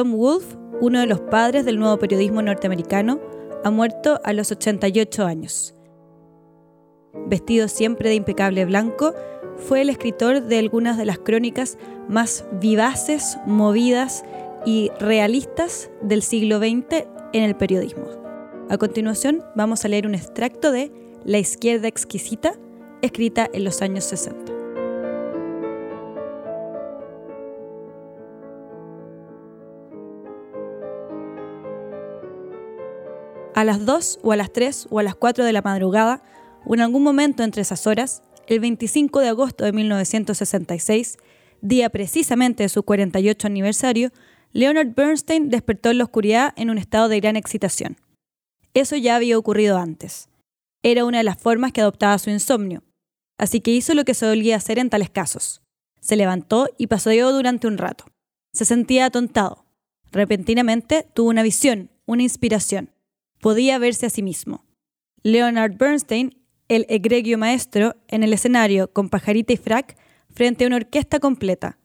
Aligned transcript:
Tom 0.00 0.16
Wolfe, 0.16 0.56
uno 0.80 0.98
de 1.00 1.06
los 1.06 1.20
padres 1.20 1.66
del 1.66 1.78
nuevo 1.78 1.98
periodismo 1.98 2.40
norteamericano, 2.40 3.20
ha 3.64 3.70
muerto 3.70 4.18
a 4.24 4.32
los 4.32 4.50
88 4.50 5.26
años. 5.26 5.74
Vestido 7.26 7.68
siempre 7.68 8.08
de 8.08 8.14
impecable 8.14 8.64
blanco, 8.64 9.12
fue 9.58 9.82
el 9.82 9.90
escritor 9.90 10.44
de 10.44 10.58
algunas 10.58 10.96
de 10.96 11.04
las 11.04 11.18
crónicas 11.18 11.76
más 12.08 12.46
vivaces, 12.62 13.36
movidas 13.44 14.24
y 14.64 14.90
realistas 14.98 15.90
del 16.00 16.22
siglo 16.22 16.60
XX 16.60 17.04
en 17.34 17.44
el 17.44 17.54
periodismo. 17.54 18.06
A 18.70 18.78
continuación 18.78 19.44
vamos 19.54 19.84
a 19.84 19.88
leer 19.88 20.06
un 20.06 20.14
extracto 20.14 20.72
de 20.72 20.90
La 21.26 21.36
izquierda 21.36 21.88
exquisita, 21.88 22.54
escrita 23.02 23.50
en 23.52 23.64
los 23.64 23.82
años 23.82 24.04
60. 24.04 24.59
A 33.60 33.64
las 33.64 33.84
2 33.84 34.20
o 34.22 34.32
a 34.32 34.36
las 34.36 34.54
3 34.54 34.86
o 34.88 35.00
a 35.00 35.02
las 35.02 35.14
4 35.16 35.44
de 35.44 35.52
la 35.52 35.60
madrugada, 35.60 36.22
o 36.64 36.72
en 36.72 36.80
algún 36.80 37.02
momento 37.02 37.42
entre 37.42 37.60
esas 37.60 37.86
horas, 37.86 38.22
el 38.46 38.58
25 38.58 39.20
de 39.20 39.28
agosto 39.28 39.66
de 39.66 39.72
1966, 39.72 41.18
día 41.60 41.90
precisamente 41.90 42.62
de 42.62 42.70
su 42.70 42.82
48 42.82 43.46
aniversario, 43.46 44.12
Leonard 44.52 44.94
Bernstein 44.94 45.50
despertó 45.50 45.90
en 45.90 45.98
la 45.98 46.04
oscuridad 46.04 46.54
en 46.56 46.70
un 46.70 46.78
estado 46.78 47.10
de 47.10 47.20
gran 47.20 47.36
excitación. 47.36 47.98
Eso 48.72 48.96
ya 48.96 49.16
había 49.16 49.36
ocurrido 49.36 49.76
antes. 49.76 50.30
Era 50.82 51.04
una 51.04 51.18
de 51.18 51.24
las 51.24 51.36
formas 51.36 51.72
que 51.72 51.82
adoptaba 51.82 52.16
su 52.16 52.30
insomnio, 52.30 52.82
así 53.36 53.60
que 53.60 53.72
hizo 53.72 53.92
lo 53.92 54.06
que 54.06 54.14
solía 54.14 54.56
hacer 54.56 54.78
en 54.78 54.88
tales 54.88 55.10
casos. 55.10 55.60
Se 56.00 56.16
levantó 56.16 56.70
y 56.78 56.86
paseó 56.86 57.30
durante 57.30 57.66
un 57.66 57.76
rato. 57.76 58.06
Se 58.54 58.64
sentía 58.64 59.04
atontado. 59.04 59.66
Repentinamente 60.12 61.06
tuvo 61.12 61.28
una 61.28 61.42
visión, 61.42 61.90
una 62.06 62.22
inspiración. 62.22 62.90
Podía 63.40 63.78
verse 63.78 64.06
a 64.06 64.10
sí 64.10 64.22
mismo. 64.22 64.66
Leonard 65.22 65.76
Bernstein, 65.76 66.36
el 66.68 66.86
egregio 66.88 67.38
maestro, 67.38 67.96
en 68.08 68.22
el 68.22 68.32
escenario 68.32 68.92
con 68.92 69.08
pajarita 69.08 69.52
y 69.52 69.56
frac, 69.56 69.96
frente 70.28 70.64
a 70.64 70.66
una 70.66 70.76
orquesta 70.76 71.20
completa, 71.20 71.78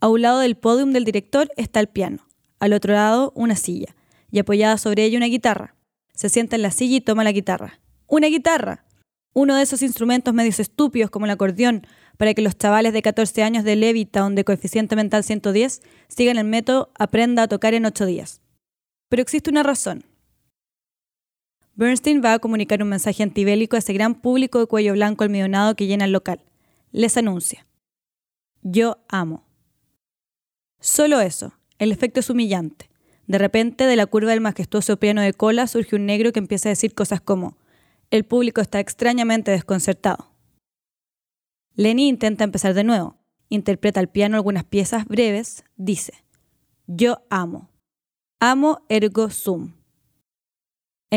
a 0.00 0.08
un 0.08 0.22
lado 0.22 0.40
del 0.40 0.56
podium 0.56 0.92
del 0.92 1.04
director 1.04 1.50
está 1.56 1.80
el 1.80 1.88
piano, 1.88 2.26
al 2.58 2.72
otro 2.72 2.92
lado 2.92 3.32
una 3.34 3.56
silla, 3.56 3.94
y 4.30 4.40
apoyada 4.40 4.78
sobre 4.78 5.04
ella 5.04 5.16
una 5.16 5.26
guitarra. 5.26 5.76
Se 6.12 6.28
sienta 6.28 6.56
en 6.56 6.62
la 6.62 6.70
silla 6.70 6.96
y 6.96 7.00
toma 7.00 7.24
la 7.24 7.32
guitarra. 7.32 7.80
¡Una 8.06 8.26
guitarra! 8.26 8.84
Uno 9.32 9.54
de 9.54 9.62
esos 9.62 9.82
instrumentos 9.82 10.34
medios 10.34 10.60
estúpidos 10.60 11.10
como 11.10 11.26
el 11.26 11.30
acordeón, 11.30 11.86
para 12.16 12.34
que 12.34 12.42
los 12.42 12.58
chavales 12.58 12.92
de 12.92 13.02
14 13.02 13.42
años 13.42 13.64
de 13.64 13.76
Levittown 13.76 14.34
de 14.34 14.44
coeficiente 14.44 14.96
mental 14.96 15.22
110 15.22 15.82
sigan 16.08 16.38
el 16.38 16.46
método 16.46 16.90
Aprenda 16.98 17.44
a 17.44 17.48
tocar 17.48 17.74
en 17.74 17.86
8 17.86 18.06
días. 18.06 18.40
Pero 19.08 19.22
existe 19.22 19.50
una 19.50 19.62
razón. 19.62 20.04
Bernstein 21.76 22.22
va 22.24 22.32
a 22.32 22.38
comunicar 22.38 22.82
un 22.82 22.88
mensaje 22.88 23.22
antibélico 23.22 23.76
a 23.76 23.80
ese 23.80 23.92
gran 23.92 24.14
público 24.14 24.58
de 24.58 24.66
cuello 24.66 24.94
blanco 24.94 25.24
almidonado 25.24 25.76
que 25.76 25.86
llena 25.86 26.06
el 26.06 26.12
local. 26.12 26.40
Les 26.90 27.18
anuncia. 27.18 27.66
Yo 28.62 29.04
amo. 29.08 29.44
Solo 30.80 31.20
eso, 31.20 31.52
el 31.78 31.92
efecto 31.92 32.20
es 32.20 32.30
humillante. 32.30 32.88
De 33.26 33.36
repente, 33.36 33.84
de 33.84 33.96
la 33.96 34.06
curva 34.06 34.30
del 34.30 34.40
majestuoso 34.40 34.98
piano 34.98 35.20
de 35.20 35.34
cola 35.34 35.66
surge 35.66 35.96
un 35.96 36.06
negro 36.06 36.32
que 36.32 36.38
empieza 36.38 36.68
a 36.68 36.70
decir 36.70 36.94
cosas 36.94 37.20
como, 37.20 37.58
el 38.10 38.24
público 38.24 38.62
está 38.62 38.80
extrañamente 38.80 39.50
desconcertado. 39.50 40.30
Lenny 41.74 42.08
intenta 42.08 42.44
empezar 42.44 42.72
de 42.72 42.84
nuevo, 42.84 43.18
interpreta 43.50 44.00
al 44.00 44.08
piano 44.08 44.36
algunas 44.36 44.64
piezas 44.64 45.04
breves, 45.04 45.64
dice, 45.76 46.14
yo 46.86 47.18
amo. 47.28 47.68
Amo 48.40 48.80
ergo 48.88 49.28
sum. 49.28 49.75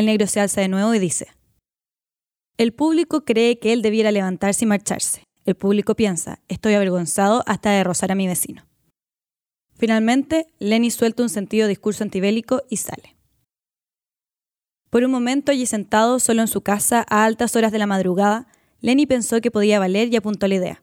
El 0.00 0.06
negro 0.06 0.26
se 0.26 0.40
alza 0.40 0.62
de 0.62 0.68
nuevo 0.68 0.94
y 0.94 0.98
dice, 0.98 1.28
el 2.56 2.72
público 2.72 3.26
cree 3.26 3.58
que 3.58 3.74
él 3.74 3.82
debiera 3.82 4.10
levantarse 4.10 4.64
y 4.64 4.66
marcharse. 4.66 5.24
El 5.44 5.56
público 5.56 5.94
piensa, 5.94 6.40
estoy 6.48 6.72
avergonzado 6.72 7.42
hasta 7.46 7.72
de 7.72 7.84
rozar 7.84 8.10
a 8.10 8.14
mi 8.14 8.26
vecino. 8.26 8.66
Finalmente, 9.74 10.46
Lenny 10.58 10.90
suelta 10.90 11.22
un 11.22 11.28
sentido 11.28 11.68
discurso 11.68 12.02
antibélico 12.02 12.62
y 12.70 12.78
sale. 12.78 13.14
Por 14.88 15.04
un 15.04 15.10
momento, 15.10 15.52
allí 15.52 15.66
sentado 15.66 16.18
solo 16.18 16.40
en 16.40 16.48
su 16.48 16.62
casa 16.62 17.04
a 17.10 17.26
altas 17.26 17.54
horas 17.54 17.70
de 17.70 17.78
la 17.78 17.86
madrugada, 17.86 18.46
Lenny 18.80 19.04
pensó 19.04 19.42
que 19.42 19.50
podía 19.50 19.80
valer 19.80 20.10
y 20.10 20.16
apuntó 20.16 20.48
la 20.48 20.54
idea. 20.54 20.82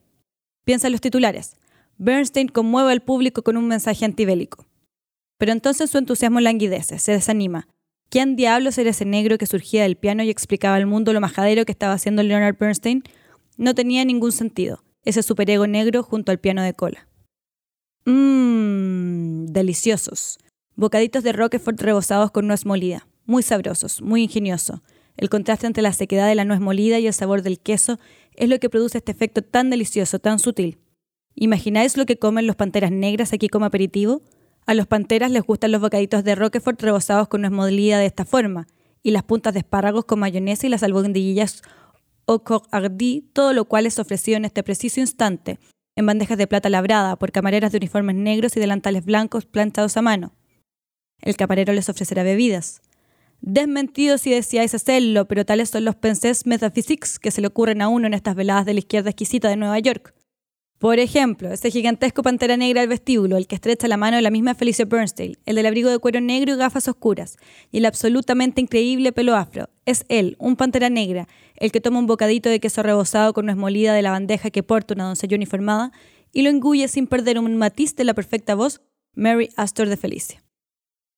Piensa 0.64 0.90
en 0.90 0.92
los 0.92 1.02
titulares. 1.02 1.56
Bernstein 1.98 2.50
conmueve 2.50 2.92
al 2.92 3.02
público 3.02 3.42
con 3.42 3.58
un 3.58 3.68
mensaje 3.68 4.06
antibélico. 4.06 4.68
Pero 5.40 5.54
entonces 5.54 5.90
su 5.90 5.98
entusiasmo 5.98 6.40
languidece, 6.40 7.00
se 7.00 7.14
desanima. 7.14 7.68
¿Quién 8.10 8.38
diablos 8.38 8.78
era 8.78 8.92
ese 8.92 9.04
negro 9.04 9.38
que 9.38 9.46
surgía 9.46 9.84
del 9.84 9.98
piano 9.98 10.24
y 10.24 10.30
explicaba 10.30 10.76
al 10.76 10.86
mundo 10.86 11.12
lo 11.12 11.20
majadero 11.20 11.66
que 11.66 11.74
estaba 11.74 11.94
haciendo 11.94 12.24
Leonard 12.24 12.58
Bernstein? 12.58 13.04
No 13.58 13.76
tenía 13.76 14.06
ningún 14.06 14.32
sentido, 14.32 14.84
ese 15.04 15.24
superego 15.24 15.68
negro 15.68 16.04
junto 16.04 16.32
al 16.32 16.40
piano 16.40 16.62
de 16.64 16.74
cola. 16.74 17.08
Mmm, 18.06 19.48
deliciosos. 19.48 20.40
Bocaditos 20.76 21.24
de 21.24 21.34
Roquefort 21.34 21.82
rebozados 21.82 22.32
con 22.32 22.48
nuez 22.48 22.66
molida. 22.66 23.08
Muy 23.26 23.44
sabrosos, 23.44 24.02
muy 24.02 24.24
ingenioso. 24.24 24.82
El 25.18 25.30
contraste 25.30 25.68
entre 25.68 25.84
la 25.84 25.92
sequedad 25.92 26.28
de 26.28 26.36
la 26.36 26.46
nuez 26.46 26.62
molida 26.62 27.00
y 27.00 27.08
el 27.08 27.14
sabor 27.14 27.42
del 27.42 27.60
queso 27.60 28.00
es 28.36 28.48
lo 28.48 28.60
que 28.60 28.70
produce 28.70 29.00
este 29.00 29.12
efecto 29.12 29.42
tan 29.42 29.70
delicioso, 29.70 30.20
tan 30.20 30.40
sutil. 30.40 30.78
¿Imagináis 31.36 31.98
lo 31.98 32.06
que 32.06 32.18
comen 32.18 32.48
los 32.48 32.56
panteras 32.56 32.92
negras 32.92 33.34
aquí 33.34 33.50
como 33.50 33.66
aperitivo? 33.66 34.22
A 34.68 34.74
los 34.74 34.86
panteras 34.86 35.32
les 35.32 35.44
gustan 35.44 35.72
los 35.72 35.80
bocaditos 35.80 36.26
de 36.26 36.36
Roquefort 36.36 36.82
rebozados 36.82 37.30
con 37.30 37.40
nuez 37.40 37.54
molida 37.54 38.00
de 38.00 38.06
esta 38.06 38.26
forma, 38.26 38.68
y 39.02 39.12
las 39.12 39.24
puntas 39.24 39.54
de 39.54 39.60
espárragos 39.60 40.04
con 40.04 40.20
mayonesa 40.20 40.68
y 40.68 40.70
las 40.70 40.84
albondiguillas 40.84 41.62
au 42.28 42.44
coq 42.44 42.68
hardy, 42.70 43.30
todo 43.32 43.54
lo 43.54 43.64
cual 43.64 43.86
es 43.86 43.98
ofrecido 43.98 44.36
en 44.36 44.44
este 44.44 44.64
preciso 44.64 45.00
instante, 45.00 45.58
en 45.96 46.06
bandejas 46.06 46.38
de 46.38 46.48
plata 46.48 46.70
labrada 46.70 47.16
por 47.16 47.32
camareras 47.32 47.72
de 47.72 47.78
uniformes 47.78 48.18
negros 48.18 48.58
y 48.58 48.60
delantales 48.60 49.06
blancos 49.06 49.46
planchados 49.46 49.96
a 49.96 50.02
mano. 50.02 50.34
El 51.22 51.38
camarero 51.38 51.72
les 51.72 51.88
ofrecerá 51.88 52.24
bebidas. 52.24 52.82
Desmentido 53.40 54.18
si 54.18 54.32
deseáis 54.32 54.76
hacerlo, 54.76 55.30
pero 55.30 55.46
tales 55.46 55.70
son 55.70 55.86
los 55.86 55.96
pensés 55.96 56.46
metaphysics 56.46 57.20
que 57.20 57.32
se 57.32 57.40
le 57.40 57.48
ocurren 57.48 57.82
a 57.82 57.88
uno 57.88 58.08
en 58.08 58.14
estas 58.14 58.36
veladas 58.36 58.66
de 58.66 58.74
la 58.74 58.80
izquierda 58.80 59.12
exquisita 59.12 59.48
de 59.48 59.56
Nueva 59.56 59.80
York. 59.80 60.14
Por 60.80 61.00
ejemplo, 61.00 61.52
ese 61.52 61.72
gigantesco 61.72 62.22
pantera 62.22 62.56
negra 62.56 62.82
del 62.82 62.90
vestíbulo, 62.90 63.38
el 63.38 63.48
que 63.48 63.56
estrecha 63.56 63.88
la 63.88 63.98
mano 63.98 64.18
de 64.18 64.22
la 64.22 64.30
misma 64.30 64.54
Felicia 64.54 64.86
Bernstein, 64.86 65.36
el 65.48 65.56
del 65.56 65.66
abrigo 65.66 65.90
de 65.90 65.98
cuero 65.98 66.22
negro 66.22 66.54
y 66.54 66.58
gafas 66.58 66.88
oscuras, 66.88 67.38
y 67.72 67.80
el 67.80 67.86
absolutamente 67.86 68.62
increíble 68.62 69.12
pelo 69.12 69.36
afro. 69.36 69.70
Es 69.86 70.06
él, 70.08 70.36
un 70.38 70.56
pantera 70.56 70.92
negra, 70.92 71.28
el 71.56 71.72
que 71.72 71.82
toma 71.82 71.98
un 71.98 72.06
bocadito 72.06 72.50
de 72.50 72.60
queso 72.60 72.84
rebozado 72.84 73.34
con 73.34 73.46
nuez 73.46 73.58
molida 73.58 73.96
de 73.96 74.04
la 74.04 74.12
bandeja 74.12 74.52
que 74.52 74.62
porta 74.62 74.94
una 74.94 75.06
doncella 75.06 75.36
uniformada 75.36 75.92
y 76.32 76.44
lo 76.44 76.52
engulle 76.52 76.88
sin 76.88 77.08
perder 77.08 77.40
un 77.40 77.58
matiz 77.58 77.96
de 77.96 78.04
la 78.04 78.14
perfecta 78.14 78.54
voz 78.54 78.82
Mary 79.16 79.50
Astor 79.56 79.90
de 79.90 79.98
Felicia. 79.98 80.44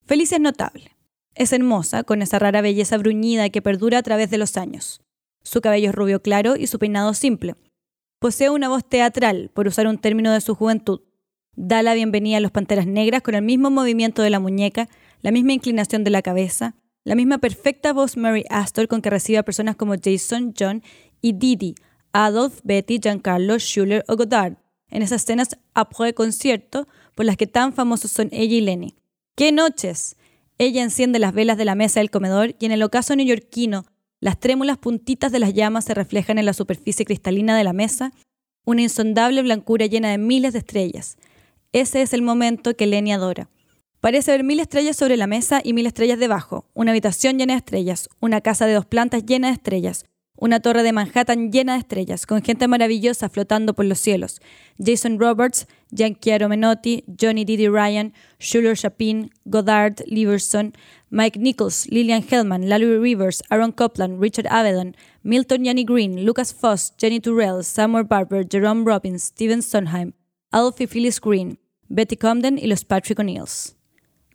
Felicia 0.05 0.35
es 0.35 0.41
notable. 0.41 0.95
Es 1.35 1.51
hermosa, 1.51 2.03
con 2.03 2.21
esa 2.21 2.39
rara 2.39 2.61
belleza 2.61 2.97
bruñida 2.97 3.49
que 3.49 3.61
perdura 3.61 3.97
a 3.97 4.03
través 4.03 4.29
de 4.29 4.37
los 4.37 4.55
años. 4.55 5.01
Su 5.43 5.59
cabello 5.59 5.89
es 5.89 5.95
rubio 5.95 6.21
claro 6.21 6.55
y 6.55 6.67
su 6.67 6.79
peinado 6.79 7.13
simple 7.13 7.55
Posee 8.19 8.49
una 8.49 8.67
voz 8.67 8.83
teatral, 8.83 9.49
por 9.53 9.65
usar 9.65 9.87
un 9.87 9.97
término 9.97 10.33
de 10.33 10.41
su 10.41 10.53
juventud. 10.53 10.99
Da 11.55 11.81
la 11.83 11.93
bienvenida 11.93 12.35
a 12.35 12.41
los 12.41 12.51
Panteras 12.51 12.85
Negras 12.85 13.21
con 13.21 13.33
el 13.33 13.41
mismo 13.41 13.71
movimiento 13.71 14.21
de 14.21 14.29
la 14.29 14.41
muñeca, 14.41 14.89
la 15.21 15.31
misma 15.31 15.53
inclinación 15.53 16.03
de 16.03 16.09
la 16.09 16.21
cabeza, 16.21 16.75
la 17.05 17.15
misma 17.15 17.37
perfecta 17.37 17.93
voz 17.93 18.17
Mary 18.17 18.43
Astor 18.49 18.89
con 18.89 19.01
que 19.01 19.09
recibe 19.09 19.37
a 19.37 19.43
personas 19.43 19.77
como 19.77 19.95
Jason, 19.95 20.53
John 20.57 20.83
y 21.21 21.31
Didi, 21.31 21.75
Adolf, 22.11 22.59
Betty, 22.65 22.99
Giancarlo, 22.99 23.57
Schuller 23.57 24.03
o 24.09 24.17
Godard, 24.17 24.57
en 24.89 25.01
esas 25.01 25.21
escenas 25.21 25.57
après 25.73 26.13
concierto 26.13 26.89
por 27.15 27.25
las 27.25 27.37
que 27.37 27.47
tan 27.47 27.71
famosos 27.71 28.11
son 28.11 28.27
ella 28.33 28.55
y 28.55 28.59
Lenny. 28.59 28.95
¡Qué 29.37 29.53
noches! 29.53 30.17
Ella 30.57 30.83
enciende 30.83 31.19
las 31.19 31.33
velas 31.33 31.57
de 31.57 31.63
la 31.63 31.75
mesa 31.75 32.01
del 32.01 32.11
comedor 32.11 32.53
y 32.59 32.65
en 32.65 32.73
el 32.73 32.83
ocaso 32.83 33.15
neoyorquino 33.15 33.85
las 34.21 34.39
trémulas 34.39 34.77
puntitas 34.77 35.31
de 35.31 35.39
las 35.39 35.53
llamas 35.53 35.85
se 35.85 35.93
reflejan 35.93 36.37
en 36.37 36.45
la 36.45 36.53
superficie 36.53 37.05
cristalina 37.05 37.57
de 37.57 37.63
la 37.63 37.73
mesa, 37.73 38.11
una 38.65 38.81
insondable 38.81 39.41
blancura 39.41 39.85
llena 39.85 40.11
de 40.11 40.17
miles 40.17 40.53
de 40.53 40.59
estrellas. 40.59 41.17
Ese 41.71 42.01
es 42.01 42.13
el 42.13 42.21
momento 42.21 42.75
que 42.75 42.87
Lenny 42.87 43.13
adora. 43.13 43.49
Parece 44.01 44.31
haber 44.31 44.43
mil 44.43 44.59
estrellas 44.59 44.95
sobre 44.95 45.17
la 45.17 45.27
mesa 45.27 45.61
y 45.63 45.73
mil 45.73 45.85
estrellas 45.85 46.19
debajo, 46.19 46.65
una 46.73 46.91
habitación 46.91 47.37
llena 47.37 47.53
de 47.53 47.59
estrellas, 47.59 48.09
una 48.21 48.41
casa 48.41 48.65
de 48.65 48.73
dos 48.73 48.85
plantas 48.85 49.25
llena 49.25 49.47
de 49.47 49.53
estrellas, 49.53 50.05
una 50.37 50.61
torre 50.61 50.83
de 50.83 50.93
Manhattan 50.93 51.51
llena 51.51 51.73
de 51.73 51.79
estrellas, 51.79 52.25
con 52.25 52.41
gente 52.41 52.67
maravillosa 52.69 53.27
flotando 53.27 53.73
por 53.73 53.85
los 53.85 53.99
cielos. 53.99 54.39
Jason 54.77 55.19
Roberts, 55.19 55.67
Gianchiaro 55.91 56.47
Menotti, 56.47 57.03
Johnny 57.19 57.43
Didi 57.43 57.67
Ryan, 57.67 58.13
Schuller 58.39 58.77
Chapin, 58.77 59.31
Goddard, 59.43 59.95
Liverson, 60.05 60.73
Mike 61.11 61.39
Nichols, 61.39 61.87
Lillian 61.89 62.21
Hellman, 62.21 62.69
Larry 62.69 62.97
Rivers, 62.97 63.41
Aaron 63.49 63.71
Copland, 63.71 64.21
Richard 64.21 64.45
Avedon, 64.47 64.95
Milton 65.23 65.65
Yanni 65.65 65.83
Green, 65.83 66.25
Lucas 66.25 66.53
Foss, 66.53 66.93
Jenny 66.97 67.19
Turrell, 67.19 67.63
Samuel 67.63 68.03
Barber, 68.03 68.45
Jerome 68.47 68.85
Robbins, 68.85 69.23
Steven 69.23 69.61
Sondheim, 69.61 70.13
Alfie 70.51 70.87
Phyllis 70.87 71.19
Green, 71.19 71.57
Betty 71.87 72.15
Comden 72.15 72.59
y 72.59 72.67
los 72.67 72.85
Patrick 72.85 73.19
O'Neills. 73.19 73.75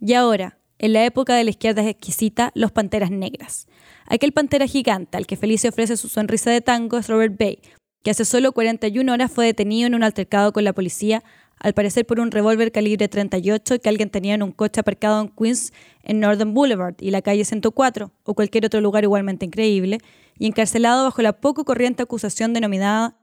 Y 0.01 0.15
ahora, 0.15 0.59
en 0.79 0.93
la 0.93 1.05
época 1.05 1.37
de 1.37 1.45
la 1.45 1.51
izquierda 1.51 1.89
exquisita, 1.89 2.51
los 2.55 2.73
Panteras 2.73 3.11
Negras. 3.11 3.69
Aquel 4.07 4.33
pantera 4.33 4.67
gigante 4.67 5.17
al 5.17 5.27
que 5.27 5.37
Felicia 5.37 5.71
ofrece 5.71 5.97
su 5.97 6.09
sonrisa 6.09 6.51
de 6.51 6.61
tango 6.61 6.99
es 6.99 7.09
Robert 7.09 7.39
Bay, 7.39 7.61
que 8.03 8.11
hace 8.11 8.25
solo 8.25 8.53
41 8.53 9.11
horas 9.13 9.33
fue 9.33 9.47
detenido 9.47 9.87
en 9.87 9.95
un 9.95 10.03
altercado 10.03 10.53
con 10.53 10.65
la 10.65 10.75
policía, 10.75 11.23
al 11.65 11.73
parecer 11.73 12.05
por 12.05 12.21
un 12.21 12.31
revólver 12.31 12.71
calibre 12.73 13.09
38 13.09 13.81
que 13.81 13.89
alguien 13.89 14.11
tenía 14.11 14.35
en 14.35 14.43
un 14.43 14.53
coche 14.53 14.81
aparcado 14.81 15.23
en 15.23 15.29
Queens, 15.29 15.73
en 16.03 16.21
Northern 16.21 16.53
Boulevard 16.53 16.97
y 17.01 17.11
la 17.11 17.23
calle 17.23 17.43
104, 17.43 18.13
o 18.23 18.35
cualquier 18.35 18.67
otro 18.67 18.83
lugar 18.83 19.05
igualmente 19.05 19.47
increíble, 19.47 19.97
y 20.39 20.47
encarcelado 20.47 21.05
bajo 21.05 21.23
la 21.23 21.41
poco 21.41 21.65
corriente 21.65 22.03
acusación 22.03 22.53
denominada 22.53 23.17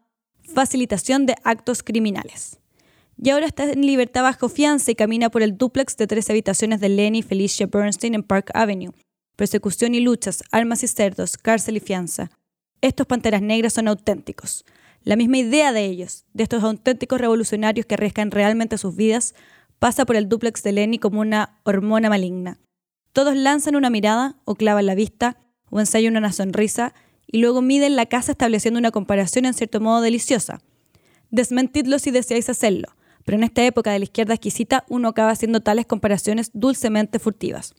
facilitación 0.43 1.27
de 1.27 1.35
actos 1.43 1.83
criminales. 1.83 2.57
Y 3.15 3.29
ahora 3.29 3.45
está 3.45 3.65
en 3.65 3.85
libertad 3.85 4.23
bajo 4.23 4.49
fianza 4.49 4.89
y 4.89 4.95
camina 4.95 5.29
por 5.29 5.43
el 5.43 5.55
dúplex 5.55 5.95
de 5.95 6.07
tres 6.07 6.27
habitaciones 6.31 6.79
de 6.79 6.89
Lenny 6.89 7.21
Felicia 7.21 7.67
Bernstein 7.67 8.15
en 8.15 8.23
Park 8.23 8.49
Avenue. 8.55 8.95
Persecución 9.35 9.93
y 9.93 9.99
luchas, 9.99 10.43
armas 10.49 10.81
y 10.81 10.87
cerdos, 10.87 11.37
cárcel 11.37 11.77
y 11.77 11.79
fianza. 11.79 12.31
Estos 12.81 13.05
panteras 13.05 13.43
negras 13.43 13.73
son 13.73 13.87
auténticos. 13.87 14.65
La 15.03 15.15
misma 15.15 15.39
idea 15.39 15.73
de 15.73 15.85
ellos, 15.85 16.25
de 16.33 16.43
estos 16.43 16.63
auténticos 16.63 17.19
revolucionarios 17.19 17.85
que 17.85 17.95
arriesgan 17.95 18.29
realmente 18.29 18.77
sus 18.77 18.95
vidas, 18.95 19.33
pasa 19.79 20.05
por 20.05 20.15
el 20.15 20.29
dúplex 20.29 20.61
de 20.61 20.73
Lenny 20.73 20.99
como 20.99 21.21
una 21.21 21.59
hormona 21.63 22.07
maligna. 22.07 22.59
Todos 23.13 23.35
lanzan 23.35 23.75
una 23.75 23.89
mirada 23.89 24.37
o 24.45 24.53
clavan 24.53 24.85
la 24.85 24.93
vista 24.93 25.37
o 25.71 25.79
ensayan 25.79 26.17
una 26.17 26.31
sonrisa 26.31 26.93
y 27.25 27.39
luego 27.39 27.61
miden 27.63 27.95
la 27.95 28.05
casa 28.05 28.33
estableciendo 28.33 28.77
una 28.79 28.91
comparación 28.91 29.45
en 29.45 29.55
cierto 29.55 29.81
modo 29.81 30.01
deliciosa. 30.01 30.61
Desmentidlo 31.31 31.97
si 31.97 32.11
deseáis 32.11 32.49
hacerlo, 32.49 32.89
pero 33.25 33.37
en 33.37 33.43
esta 33.43 33.65
época 33.65 33.91
de 33.91 33.99
la 33.99 34.05
izquierda 34.05 34.35
exquisita 34.35 34.85
uno 34.87 35.07
acaba 35.07 35.31
haciendo 35.31 35.61
tales 35.61 35.87
comparaciones 35.87 36.51
dulcemente 36.53 37.17
furtivas. 37.17 37.73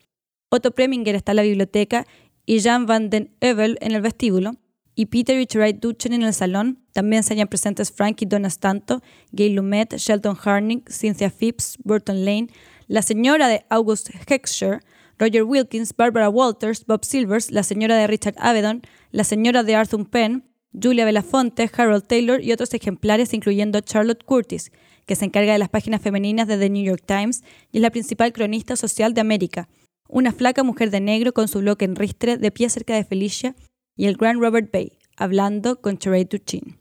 Otto 0.50 0.72
Preminger 0.72 1.14
está 1.14 1.32
en 1.32 1.36
la 1.36 1.42
biblioteca 1.42 2.06
y 2.46 2.60
Jan 2.60 2.86
van 2.86 3.10
den 3.10 3.30
Evel 3.40 3.78
en 3.80 3.92
el 3.92 4.02
vestíbulo, 4.02 4.56
y 4.94 5.06
Peter 5.06 5.38
y 5.40 5.46
Terai 5.46 5.72
Duchen 5.72 6.12
en 6.12 6.22
el 6.22 6.34
salón. 6.34 6.84
También 6.92 7.22
se 7.22 7.34
hallan 7.34 7.48
presentes 7.48 7.90
Frankie 7.90 8.28
Stanto, 8.48 9.02
Gail 9.32 9.54
Lumet, 9.54 9.96
Shelton 9.96 10.36
Harning, 10.42 10.82
Cynthia 10.88 11.30
Phipps, 11.30 11.78
Burton 11.82 12.24
Lane, 12.24 12.48
la 12.88 13.02
señora 13.02 13.48
de 13.48 13.64
August 13.70 14.10
Heckscher, 14.28 14.80
Roger 15.18 15.44
Wilkins, 15.44 15.94
Barbara 15.96 16.28
Walters, 16.28 16.84
Bob 16.86 17.04
Silvers, 17.04 17.50
la 17.50 17.62
señora 17.62 17.96
de 17.96 18.06
Richard 18.06 18.34
Avedon, 18.38 18.82
la 19.10 19.24
señora 19.24 19.62
de 19.62 19.74
Arthur 19.74 20.08
Penn, 20.08 20.44
Julia 20.80 21.04
Belafonte, 21.04 21.70
Harold 21.76 22.06
Taylor 22.06 22.42
y 22.42 22.52
otros 22.52 22.72
ejemplares, 22.74 23.34
incluyendo 23.34 23.80
Charlotte 23.80 24.24
Curtis, 24.24 24.72
que 25.06 25.16
se 25.16 25.24
encarga 25.24 25.52
de 25.52 25.58
las 25.58 25.68
páginas 25.68 26.00
femeninas 26.00 26.48
de 26.48 26.58
The 26.58 26.70
New 26.70 26.84
York 26.84 27.02
Times 27.06 27.42
y 27.70 27.78
es 27.78 27.82
la 27.82 27.90
principal 27.90 28.32
cronista 28.32 28.76
social 28.76 29.14
de 29.14 29.20
América. 29.20 29.68
Una 30.08 30.32
flaca 30.32 30.62
mujer 30.62 30.90
de 30.90 31.00
negro 31.00 31.32
con 31.32 31.48
su 31.48 31.60
bloque 31.60 31.84
en 31.84 31.96
ristre 31.96 32.36
de 32.36 32.50
pie 32.50 32.68
cerca 32.68 32.94
de 32.94 33.04
Felicia 33.04 33.54
y 33.96 34.06
el 34.06 34.16
gran 34.16 34.40
Robert 34.40 34.70
Bay, 34.72 34.98
hablando 35.16 35.80
con 35.80 35.98
Teray 35.98 36.24
Duchin. 36.24 36.78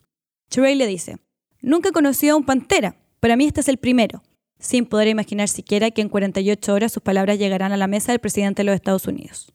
Teray 0.49 0.75
le 0.75 0.87
dice, 0.87 1.17
Nunca 1.61 1.89
he 1.89 1.91
conocido 1.91 2.33
a 2.33 2.37
un 2.37 2.43
pantera. 2.43 2.95
Para 3.19 3.35
mí 3.35 3.45
este 3.45 3.61
es 3.61 3.67
el 3.67 3.77
primero. 3.77 4.23
Sin 4.59 4.85
poder 4.85 5.07
imaginar 5.07 5.47
siquiera 5.47 5.91
que 5.91 6.01
en 6.01 6.09
48 6.09 6.73
horas 6.73 6.91
sus 6.91 7.03
palabras 7.03 7.37
llegarán 7.37 7.71
a 7.71 7.77
la 7.77 7.87
mesa 7.87 8.11
del 8.11 8.19
presidente 8.19 8.61
de 8.61 8.65
los 8.65 8.75
Estados 8.75 9.07
Unidos. 9.07 9.53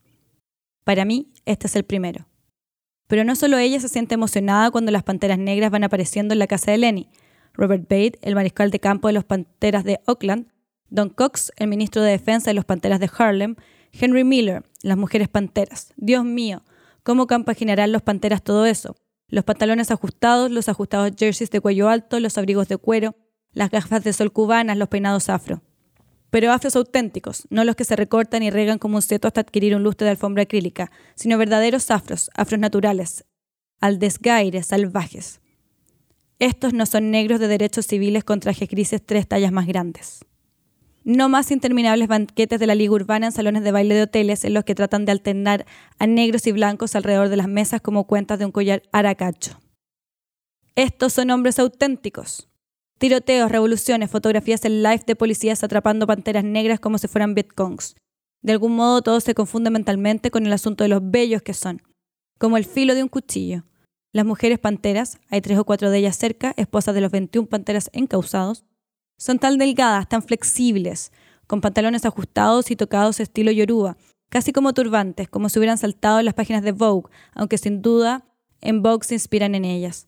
Para 0.84 1.04
mí, 1.04 1.32
este 1.44 1.66
es 1.66 1.76
el 1.76 1.84
primero. 1.84 2.28
Pero 3.08 3.24
no 3.24 3.34
solo 3.34 3.58
ella 3.58 3.80
se 3.80 3.88
siente 3.88 4.14
emocionada 4.14 4.70
cuando 4.70 4.92
las 4.92 5.02
panteras 5.02 5.38
negras 5.38 5.70
van 5.70 5.84
apareciendo 5.84 6.32
en 6.32 6.38
la 6.38 6.46
casa 6.46 6.70
de 6.70 6.78
Lenny. 6.78 7.08
Robert 7.54 7.82
Bate, 7.82 8.18
el 8.22 8.34
mariscal 8.34 8.70
de 8.70 8.80
campo 8.80 9.08
de 9.08 9.14
los 9.14 9.24
Panteras 9.24 9.84
de 9.84 10.00
Oakland, 10.06 10.48
Don 10.88 11.08
Cox, 11.08 11.52
el 11.56 11.68
ministro 11.68 12.02
de 12.02 12.12
Defensa 12.12 12.50
de 12.50 12.54
los 12.54 12.64
Panteras 12.64 13.00
de 13.00 13.10
Harlem, 13.16 13.56
Henry 13.92 14.24
Miller, 14.24 14.64
las 14.82 14.96
mujeres 14.96 15.28
panteras. 15.28 15.92
Dios 15.96 16.24
mío, 16.24 16.62
¿Cómo 17.06 17.28
compaginarán 17.28 17.92
los 17.92 18.02
panteras 18.02 18.42
todo 18.42 18.66
eso? 18.66 18.96
Los 19.28 19.44
pantalones 19.44 19.92
ajustados, 19.92 20.50
los 20.50 20.68
ajustados 20.68 21.12
jerseys 21.16 21.52
de 21.52 21.60
cuello 21.60 21.88
alto, 21.88 22.18
los 22.18 22.36
abrigos 22.36 22.66
de 22.66 22.78
cuero, 22.78 23.14
las 23.52 23.70
gafas 23.70 24.02
de 24.02 24.12
sol 24.12 24.32
cubanas, 24.32 24.76
los 24.76 24.88
peinados 24.88 25.28
afro. 25.28 25.62
Pero 26.30 26.50
afros 26.50 26.74
auténticos, 26.74 27.46
no 27.48 27.62
los 27.62 27.76
que 27.76 27.84
se 27.84 27.94
recortan 27.94 28.42
y 28.42 28.50
regan 28.50 28.80
como 28.80 28.96
un 28.96 29.02
seto 29.02 29.28
hasta 29.28 29.42
adquirir 29.42 29.76
un 29.76 29.84
lustre 29.84 30.06
de 30.06 30.10
alfombra 30.10 30.42
acrílica, 30.42 30.90
sino 31.14 31.38
verdaderos 31.38 31.92
afros, 31.92 32.28
afros 32.34 32.58
naturales, 32.58 33.24
al 33.80 34.00
desgaire, 34.00 34.64
salvajes. 34.64 35.40
Estos 36.40 36.72
no 36.72 36.86
son 36.86 37.12
negros 37.12 37.38
de 37.38 37.46
derechos 37.46 37.86
civiles 37.86 38.24
con 38.24 38.40
trajes 38.40 38.68
grises 38.68 39.00
tres 39.06 39.28
tallas 39.28 39.52
más 39.52 39.68
grandes 39.68 40.26
no 41.06 41.28
más 41.28 41.52
interminables 41.52 42.08
banquetes 42.08 42.58
de 42.58 42.66
la 42.66 42.74
liga 42.74 42.92
urbana 42.92 43.26
en 43.26 43.32
salones 43.32 43.62
de 43.62 43.70
baile 43.70 43.94
de 43.94 44.02
hoteles 44.02 44.44
en 44.44 44.54
los 44.54 44.64
que 44.64 44.74
tratan 44.74 45.04
de 45.04 45.12
alternar 45.12 45.64
a 46.00 46.06
negros 46.08 46.48
y 46.48 46.52
blancos 46.52 46.96
alrededor 46.96 47.28
de 47.28 47.36
las 47.36 47.46
mesas 47.46 47.80
como 47.80 48.08
cuentas 48.08 48.40
de 48.40 48.44
un 48.44 48.50
collar 48.50 48.82
aracacho. 48.90 49.60
Estos 50.74 51.12
son 51.12 51.30
hombres 51.30 51.60
auténticos. 51.60 52.48
Tiroteos, 52.98 53.52
revoluciones, 53.52 54.10
fotografías 54.10 54.64
en 54.64 54.82
live 54.82 55.04
de 55.06 55.14
policías 55.14 55.62
atrapando 55.62 56.08
panteras 56.08 56.42
negras 56.42 56.80
como 56.80 56.98
si 56.98 57.06
fueran 57.06 57.36
bitcongs. 57.36 57.94
De 58.42 58.52
algún 58.52 58.74
modo 58.74 59.00
todo 59.00 59.20
se 59.20 59.34
confunde 59.34 59.70
mentalmente 59.70 60.32
con 60.32 60.44
el 60.44 60.52
asunto 60.52 60.82
de 60.82 60.88
los 60.88 61.08
bellos 61.08 61.42
que 61.42 61.54
son, 61.54 61.82
como 62.36 62.56
el 62.56 62.64
filo 62.64 62.96
de 62.96 63.04
un 63.04 63.08
cuchillo. 63.08 63.62
Las 64.12 64.26
mujeres 64.26 64.58
panteras, 64.58 65.20
hay 65.28 65.40
tres 65.40 65.56
o 65.56 65.64
cuatro 65.64 65.88
de 65.88 65.98
ellas 65.98 66.16
cerca, 66.16 66.52
esposas 66.56 66.96
de 66.96 67.00
los 67.00 67.12
21 67.12 67.48
panteras 67.48 67.90
encausados, 67.92 68.64
son 69.16 69.38
tan 69.38 69.58
delgadas, 69.58 70.08
tan 70.08 70.22
flexibles, 70.22 71.12
con 71.46 71.60
pantalones 71.60 72.04
ajustados 72.04 72.70
y 72.70 72.76
tocados 72.76 73.20
estilo 73.20 73.50
yoruba, 73.50 73.96
casi 74.28 74.52
como 74.52 74.72
turbantes, 74.72 75.28
como 75.28 75.48
si 75.48 75.58
hubieran 75.58 75.78
saltado 75.78 76.20
las 76.22 76.34
páginas 76.34 76.62
de 76.62 76.72
Vogue, 76.72 77.10
aunque 77.34 77.58
sin 77.58 77.82
duda 77.82 78.24
en 78.60 78.82
Vogue 78.82 79.06
se 79.06 79.14
inspiran 79.14 79.54
en 79.54 79.64
ellas. 79.64 80.06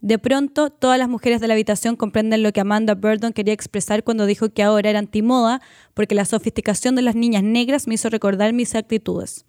De 0.00 0.18
pronto, 0.18 0.68
todas 0.68 0.98
las 0.98 1.08
mujeres 1.08 1.40
de 1.40 1.48
la 1.48 1.54
habitación 1.54 1.96
comprenden 1.96 2.42
lo 2.42 2.52
que 2.52 2.60
Amanda 2.60 2.94
Burton 2.94 3.32
quería 3.32 3.54
expresar 3.54 4.04
cuando 4.04 4.26
dijo 4.26 4.50
que 4.50 4.62
ahora 4.62 4.90
era 4.90 4.98
antimoda 4.98 5.62
porque 5.94 6.14
la 6.14 6.26
sofisticación 6.26 6.94
de 6.94 7.00
las 7.00 7.14
niñas 7.14 7.42
negras 7.42 7.86
me 7.86 7.94
hizo 7.94 8.10
recordar 8.10 8.52
mis 8.52 8.74
actitudes. 8.74 9.46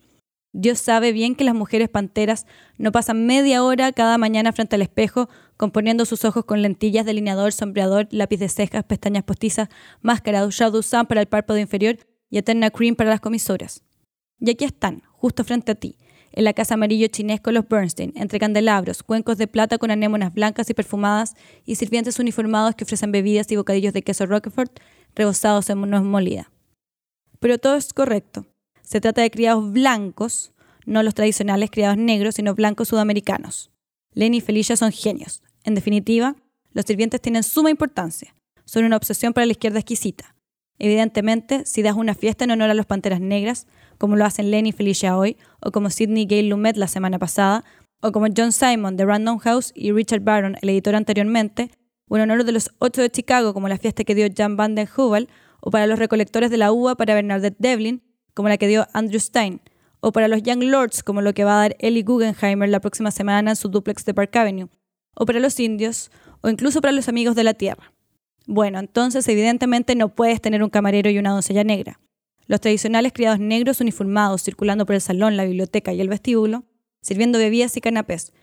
Dios 0.58 0.80
sabe 0.80 1.12
bien 1.12 1.36
que 1.36 1.44
las 1.44 1.54
mujeres 1.54 1.90
panteras 1.90 2.48
no 2.78 2.94
pasan 2.94 3.26
media 3.26 3.62
hora 3.62 3.92
cada 3.92 4.18
mañana 4.18 4.54
frente 4.54 4.78
al 4.78 4.84
espejo 4.84 5.28
componiendo 5.58 6.06
sus 6.06 6.24
ojos 6.24 6.46
con 6.46 6.62
lentillas, 6.62 7.06
delineador, 7.06 7.52
sombreador, 7.52 8.08
lápiz 8.10 8.38
de 8.38 8.48
cejas, 8.48 8.86
pestañas 8.86 9.26
postizas, 9.26 9.68
máscara, 10.02 10.48
shadow 10.50 10.82
sun 10.82 11.08
para 11.08 11.20
el 11.20 11.28
párpado 11.28 11.60
inferior 11.60 11.98
y 12.30 12.38
eterna 12.38 12.72
cream 12.72 12.96
para 12.96 13.10
las 13.10 13.20
comisoras. 13.20 13.84
Y 14.40 14.50
aquí 14.50 14.64
están, 14.64 15.04
justo 15.12 15.44
frente 15.44 15.74
a 15.74 15.76
ti, 15.76 15.98
en 16.32 16.46
la 16.46 16.54
casa 16.54 16.76
amarillo 16.76 17.08
chinesco 17.08 17.52
Los 17.52 17.68
Bernstein, 17.68 18.14
entre 18.16 18.40
candelabros, 18.40 19.04
cuencos 19.04 19.38
de 19.38 19.48
plata 19.48 19.78
con 19.78 19.92
anémonas 19.92 20.34
blancas 20.34 20.70
y 20.70 20.74
perfumadas 20.74 21.36
y 21.66 21.76
sirvientes 21.76 22.18
uniformados 22.18 22.76
que 22.76 22.86
ofrecen 22.86 23.12
bebidas 23.12 23.52
y 23.52 23.58
bocadillos 23.58 23.92
de 23.92 24.04
queso 24.04 24.26
Roquefort 24.26 24.80
rebozados 25.16 25.70
en 25.70 25.82
nuez 25.82 26.04
molida. 26.04 26.50
Pero 27.42 27.58
todo 27.58 27.76
es 27.76 27.92
correcto. 27.92 28.46
Se 28.86 29.02
trata 29.02 29.22
de 29.22 29.32
criados 29.32 29.72
blancos, 29.72 30.54
no 30.86 31.02
los 31.02 31.16
tradicionales 31.16 31.72
criados 31.72 31.98
negros, 31.98 32.36
sino 32.36 32.54
blancos 32.54 32.90
sudamericanos. 32.90 33.72
Lenny 34.14 34.38
y 34.38 34.42
Felicia 34.42 34.78
son 34.78 34.92
genios. 34.92 35.42
En 35.64 35.74
definitiva, 35.74 36.36
los 36.72 36.86
sirvientes 36.86 37.20
tienen 37.20 37.44
suma 37.44 37.72
importancia. 37.72 38.36
Son 38.64 38.86
una 38.86 38.98
obsesión 38.98 39.34
para 39.34 39.48
la 39.48 39.54
izquierda 39.54 39.80
exquisita. 39.80 40.36
Evidentemente, 40.78 41.66
si 41.66 41.82
das 41.82 41.96
una 41.96 42.14
fiesta 42.14 42.44
en 42.44 42.52
honor 42.52 42.70
a 42.70 42.74
los 42.76 42.86
Panteras 42.86 43.22
Negras, 43.22 43.66
como 43.98 44.16
lo 44.16 44.26
hacen 44.26 44.52
Lenny 44.52 44.70
y 44.70 44.74
Felicia 44.74 45.18
hoy, 45.18 45.38
o 45.62 45.72
como 45.72 45.90
Sidney 45.90 46.26
Gale 46.26 46.44
Lumet 46.44 46.78
la 46.78 46.88
semana 46.88 47.18
pasada, 47.18 47.64
o 48.02 48.12
como 48.12 48.28
John 48.36 48.52
Simon 48.52 48.98
de 48.98 49.06
Random 49.06 49.40
House 49.40 49.72
y 49.74 49.92
Richard 49.94 50.22
Barron, 50.22 50.58
el 50.62 50.70
editor 50.70 50.96
anteriormente, 50.96 51.72
o 52.08 52.18
en 52.18 52.24
honor 52.24 52.44
de 52.44 52.52
los 52.52 52.70
ocho 52.78 53.02
de 53.02 53.10
Chicago, 53.10 53.54
como 53.54 53.68
la 53.68 53.80
fiesta 53.80 54.04
que 54.04 54.14
dio 54.14 54.28
Jan 54.36 54.58
Van 54.58 54.76
Den 54.76 54.88
Heuvel, 54.96 55.28
o 55.60 55.72
para 55.72 55.88
los 55.88 55.98
recolectores 55.98 56.52
de 56.52 56.58
la 56.58 56.72
uva 56.72 56.96
para 56.96 57.16
Bernadette 57.16 57.58
Devlin, 57.58 58.04
como 58.36 58.50
la 58.50 58.58
que 58.58 58.68
dio 58.68 58.88
Andrew 58.94 59.20
Stein, 59.20 59.62
o 60.02 60.12
para 60.12 60.28
los 60.28 60.44
Young 60.44 60.64
Lords, 60.66 61.02
como 61.02 61.22
lo 61.22 61.34
que 61.34 61.46
va 61.46 61.58
a 61.58 61.62
dar 61.62 61.76
Ellie 61.80 62.04
Guggenheimer 62.04 62.70
la 62.70 62.80
próxima 62.80 63.10
semana 63.10 63.52
en 63.52 63.56
su 63.56 63.70
duplex 63.70 64.06
de 64.06 64.14
Park 64.14 64.36
Avenue, 64.36 64.70
o 65.16 65.26
para 65.26 65.40
los 65.40 65.60
indios, 65.60 66.12
o 66.42 66.50
incluso 66.50 66.80
para 66.82 66.92
los 66.92 67.10
amigos 67.10 67.36
de 67.36 67.44
la 67.44 67.56
tierra. 67.56 67.92
Bueno, 68.46 68.78
entonces 68.78 69.28
evidentemente 69.28 69.96
no 69.96 70.10
puedes 70.14 70.40
tener 70.42 70.62
un 70.62 70.70
camarero 70.70 71.10
y 71.10 71.18
una 71.18 71.32
doncella 71.32 71.64
negra. 71.64 72.00
Los 72.46 72.62
tradicionales 72.62 73.14
criados 73.14 73.40
negros 73.40 73.82
uniformados 73.82 74.44
circulando 74.44 74.86
por 74.86 74.94
el 74.94 75.02
salón, 75.02 75.38
la 75.38 75.46
biblioteca 75.46 75.94
y 75.94 76.02
el 76.02 76.10
vestíbulo, 76.10 76.66
sirviendo 77.02 77.40
bebidas 77.40 77.76
y 77.76 77.82
canapés. 77.82 78.34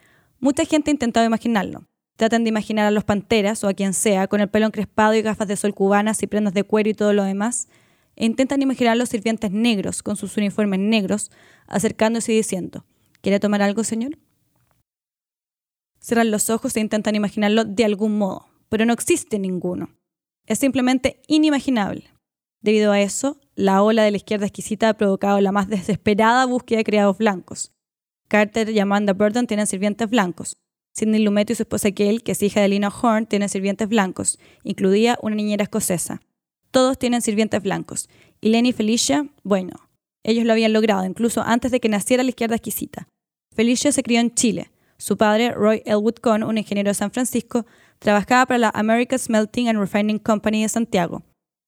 Mucha 0.40 0.64
gente 0.64 0.90
ha 0.90 0.94
intentado 0.94 1.25
imaginarlo. 1.25 1.87
Tratan 2.16 2.42
de 2.42 2.49
imaginar 2.49 2.87
a 2.87 2.90
los 2.90 3.04
panteras 3.04 3.62
o 3.62 3.68
a 3.68 3.75
quien 3.75 3.94
sea, 3.94 4.26
con 4.26 4.40
el 4.40 4.49
pelo 4.49 4.66
encrespado 4.66 5.14
y 5.14 5.22
gafas 5.22 5.46
de 5.46 5.56
sol 5.56 5.75
cubanas 5.75 6.22
y 6.22 6.26
prendas 6.26 6.54
de 6.54 6.64
cuero 6.64 6.90
y 6.90 6.94
todo 6.94 7.12
lo 7.12 7.22
demás, 7.22 7.68
e 8.16 8.25
intentan 8.25 8.62
imaginar 8.62 8.92
a 8.92 8.97
los 8.97 9.09
sirvientes 9.09 9.50
negros 9.50 10.02
con 10.02 10.16
sus 10.16 10.37
uniformes 10.37 10.81
negros, 10.81 11.31
acercándose 11.66 12.33
y 12.33 12.37
diciendo, 12.37 12.85
¿quiere 13.21 13.40
tomar 13.40 13.62
algo, 13.62 13.85
señor? 13.85 14.19
Cierran 16.00 16.31
los 16.31 16.50
ojos 16.50 16.76
e 16.76 16.81
intentan 16.81 17.14
imaginarlo 17.14 17.64
de 17.64 17.85
algún 17.85 18.19
modo, 18.19 18.49
pero 18.69 18.85
no 18.85 18.92
existe 18.92 19.38
ninguno. 19.38 19.90
Es 20.47 20.59
simplemente 20.59 21.21
inimaginable. 21.28 22.11
Debido 22.61 22.92
a 22.92 23.00
eso, 23.00 23.40
la 23.54 23.83
ola 23.83 24.02
de 24.02 24.11
la 24.11 24.16
izquierda 24.16 24.47
exquisita 24.47 24.88
ha 24.88 24.95
provocado 24.95 25.40
la 25.40 25.52
más 25.52 25.69
desesperada 25.69 26.47
búsqueda 26.47 26.78
de 26.78 26.85
criados 26.85 27.19
blancos. 27.19 27.73
Carter 28.28 28.71
y 28.71 28.78
Amanda 28.78 29.12
Burton 29.12 29.47
tienen 29.47 29.66
sirvientes 29.66 30.09
blancos. 30.09 30.57
Sidney 30.95 31.23
Lumet 31.23 31.50
y 31.50 31.54
su 31.54 31.62
esposa 31.62 31.92
Kale, 31.92 32.21
que 32.21 32.33
es 32.33 32.42
hija 32.42 32.61
de 32.61 32.69
Lina 32.69 32.88
Horn, 32.88 33.26
tienen 33.26 33.49
sirvientes 33.49 33.88
blancos, 33.88 34.38
incluida 34.62 35.19
una 35.23 35.37
niñera 35.37 35.64
escocesa. 35.64 36.21
Todos 36.73 36.99
tienen 36.99 37.23
sirvientes 37.23 37.62
blancos. 37.62 38.09
Y 38.41 38.49
Lenny 38.49 38.71
y 38.71 38.73
Felicia, 38.73 39.29
bueno, 39.45 39.75
ellos 40.25 40.45
lo 40.45 40.52
habían 40.52 40.73
logrado, 40.73 41.05
incluso 41.05 41.43
antes 41.43 41.71
de 41.71 41.81
que 41.81 41.88
naciera 41.88 42.23
la 42.23 42.31
izquierda 42.31 42.57
exquisita. 42.57 43.07
Felicia 43.55 43.93
se 43.93 44.02
crió 44.02 44.19
en 44.19 44.35
Chile. 44.35 44.71
Su 44.97 45.17
padre, 45.17 45.52
Roy 45.52 45.83
Elwood 45.85 46.14
Cohn, 46.14 46.43
un 46.43 46.57
ingeniero 46.59 46.91
de 46.91 46.95
San 46.95 47.11
Francisco, 47.11 47.67
trabajaba 47.99 48.47
para 48.47 48.59
la 48.59 48.71
American 48.75 49.19
Smelting 49.19 49.69
and 49.69 49.79
Refining 49.79 50.19
Company 50.19 50.62
de 50.62 50.69
Santiago. 50.69 51.23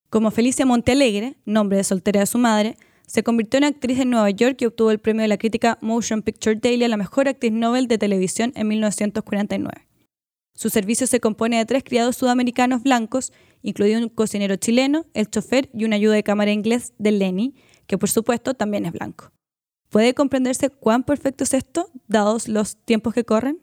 Como 0.08 0.30
Felicia 0.30 0.64
Montealegre, 0.64 1.36
nombre 1.44 1.76
de 1.76 1.84
soltera 1.84 2.20
de 2.20 2.26
su 2.26 2.38
madre, 2.38 2.76
se 3.06 3.22
convirtió 3.22 3.58
en 3.58 3.64
actriz 3.64 3.98
en 3.98 4.10
Nueva 4.10 4.30
York 4.30 4.56
y 4.60 4.66
obtuvo 4.66 4.90
el 4.90 5.00
premio 5.00 5.22
de 5.22 5.28
la 5.28 5.36
crítica 5.36 5.76
Motion 5.82 6.22
Picture 6.22 6.56
Daily 6.56 6.84
a 6.84 6.88
la 6.88 6.96
mejor 6.96 7.28
actriz 7.28 7.52
Nobel 7.52 7.88
de 7.88 7.98
televisión 7.98 8.52
en 8.56 8.68
1949. 8.68 9.86
Su 10.54 10.70
servicio 10.70 11.06
se 11.06 11.20
compone 11.20 11.58
de 11.58 11.66
tres 11.66 11.82
criados 11.82 12.16
sudamericanos 12.16 12.82
blancos, 12.82 13.32
incluido 13.62 14.00
un 14.00 14.08
cocinero 14.08 14.54
chileno, 14.56 15.04
el 15.12 15.28
chofer 15.28 15.68
y 15.74 15.84
una 15.84 15.96
ayuda 15.96 16.14
de 16.14 16.22
cámara 16.22 16.52
inglés 16.52 16.92
de 16.98 17.10
Lenny, 17.10 17.54
que 17.86 17.98
por 17.98 18.08
supuesto 18.08 18.54
también 18.54 18.86
es 18.86 18.92
blanco. 18.92 19.32
¿Puede 19.88 20.14
comprenderse 20.14 20.70
cuán 20.70 21.02
perfecto 21.02 21.44
es 21.44 21.54
esto, 21.54 21.90
dados 22.06 22.48
los 22.48 22.76
tiempos 22.76 23.14
que 23.14 23.24
corren? 23.24 23.62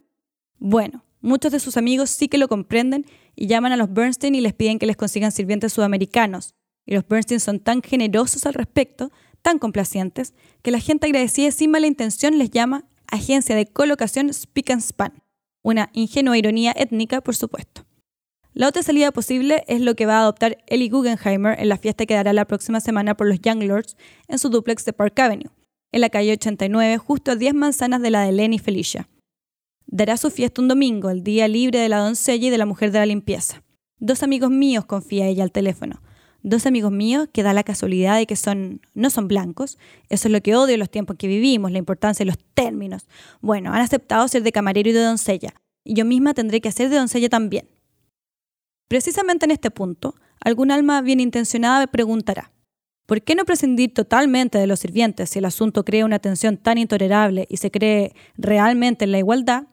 Bueno, 0.60 1.06
muchos 1.22 1.52
de 1.52 1.60
sus 1.60 1.78
amigos 1.78 2.10
sí 2.10 2.28
que 2.28 2.38
lo 2.38 2.50
comprenden 2.50 3.06
y 3.36 3.48
llaman 3.48 3.72
a 3.72 3.78
los 3.78 3.94
Bernstein 3.94 4.36
y 4.36 4.42
les 4.42 4.54
piden 4.54 4.78
que 4.78 4.86
les 4.86 4.98
consigan 4.98 5.32
sirvientes 5.32 5.74
sudamericanos. 5.74 6.56
Y 6.86 6.94
los 6.94 7.08
Bernstein 7.08 7.40
son 7.40 7.60
tan 7.60 7.82
generosos 7.82 8.46
al 8.46 8.54
respecto, 8.54 9.12
tan 9.42 9.60
complacientes, 9.60 10.34
que 10.62 10.72
la 10.72 10.80
gente 10.80 11.06
agradecida 11.06 11.48
y 11.48 11.52
sin 11.52 11.72
mala 11.72 11.88
intención 11.88 12.38
les 12.38 12.50
llama 12.50 12.86
agencia 13.08 13.56
de 13.56 13.66
colocación 13.66 14.34
Speak 14.34 14.72
and 14.72 14.82
Span. 14.82 15.22
Una 15.64 15.90
ingenua 15.94 16.38
ironía 16.38 16.74
étnica, 16.76 17.22
por 17.22 17.36
supuesto. 17.36 17.86
La 18.54 18.68
otra 18.68 18.84
salida 18.84 19.12
posible 19.12 19.64
es 19.68 19.80
lo 19.80 19.96
que 19.96 20.06
va 20.06 20.18
a 20.18 20.22
adoptar 20.22 20.58
Ellie 20.68 20.90
Guggenheimer 20.90 21.58
en 21.60 21.70
la 21.70 21.78
fiesta 21.78 22.06
que 22.06 22.16
dará 22.16 22.34
la 22.34 22.46
próxima 22.46 22.82
semana 22.82 23.16
por 23.16 23.28
los 23.28 23.40
Young 23.40 23.64
Lords 23.64 23.96
en 24.28 24.40
su 24.40 24.50
duplex 24.50 24.84
de 24.84 24.92
Park 24.92 25.18
Avenue, 25.20 25.52
en 25.92 26.02
la 26.02 26.10
calle 26.10 26.34
89, 26.34 26.98
justo 26.98 27.32
a 27.32 27.36
10 27.36 27.54
manzanas 27.54 28.02
de 28.02 28.12
la 28.12 28.24
de 28.24 28.34
Lenny 28.34 28.60
Felicia. 28.60 29.08
Dará 29.86 30.18
su 30.18 30.32
fiesta 30.32 30.62
un 30.62 30.68
domingo, 30.68 31.10
el 31.10 31.24
día 31.24 31.48
libre 31.48 31.80
de 31.80 31.90
la 31.90 32.00
doncella 32.00 32.48
y 32.48 32.50
de 32.50 32.58
la 32.58 32.66
mujer 32.66 32.92
de 32.92 33.00
la 33.00 33.06
limpieza. 33.06 33.64
Dos 34.00 34.24
amigos 34.24 34.50
míos, 34.50 34.86
confía 34.86 35.28
ella 35.28 35.44
al 35.44 35.52
teléfono. 35.52 36.02
Dos 36.44 36.66
amigos 36.66 36.92
míos 36.92 37.30
que 37.32 37.44
da 37.44 37.54
la 37.54 37.64
casualidad 37.64 38.18
de 38.18 38.26
que 38.26 38.36
son, 38.36 38.82
no 38.94 39.10
son 39.10 39.28
blancos. 39.28 39.78
Eso 40.10 40.28
es 40.28 40.32
lo 40.32 40.42
que 40.42 40.56
odio 40.56 40.74
en 40.74 40.80
los 40.80 40.90
tiempos 40.90 41.18
que 41.18 41.28
vivimos, 41.28 41.72
la 41.72 41.78
importancia 41.78 42.24
de 42.24 42.32
los 42.32 42.40
términos. 42.54 43.08
Bueno, 43.42 43.74
han 43.74 43.82
aceptado 43.82 44.28
ser 44.28 44.44
de 44.44 44.52
camarero 44.52 44.90
y 44.90 44.94
de 44.94 45.04
doncella. 45.04 45.54
Y 45.84 45.94
yo 45.94 46.06
misma 46.06 46.34
tendré 46.34 46.62
que 46.62 46.70
hacer 46.70 46.90
de 46.90 46.98
doncella 46.98 47.30
también. 47.30 47.68
Precisamente 48.88 49.46
en 49.46 49.52
este 49.52 49.72
punto, 49.72 50.16
algún 50.44 50.72
alma 50.72 51.02
bien 51.02 51.20
intencionada 51.20 51.88
preguntará, 51.88 52.52
¿por 53.06 53.22
qué 53.22 53.36
no 53.36 53.46
prescindir 53.46 53.94
totalmente 53.94 54.58
de 54.58 54.68
los 54.68 54.80
sirvientes 54.80 55.30
si 55.30 55.40
el 55.40 55.46
asunto 55.46 55.86
crea 55.86 56.06
una 56.06 56.20
tensión 56.20 56.58
tan 56.58 56.78
intolerable 56.78 57.46
y 57.50 57.58
se 57.58 57.72
cree 57.72 58.14
realmente 58.36 59.06
en 59.06 59.12
la 59.12 59.20
igualdad? 59.20 59.68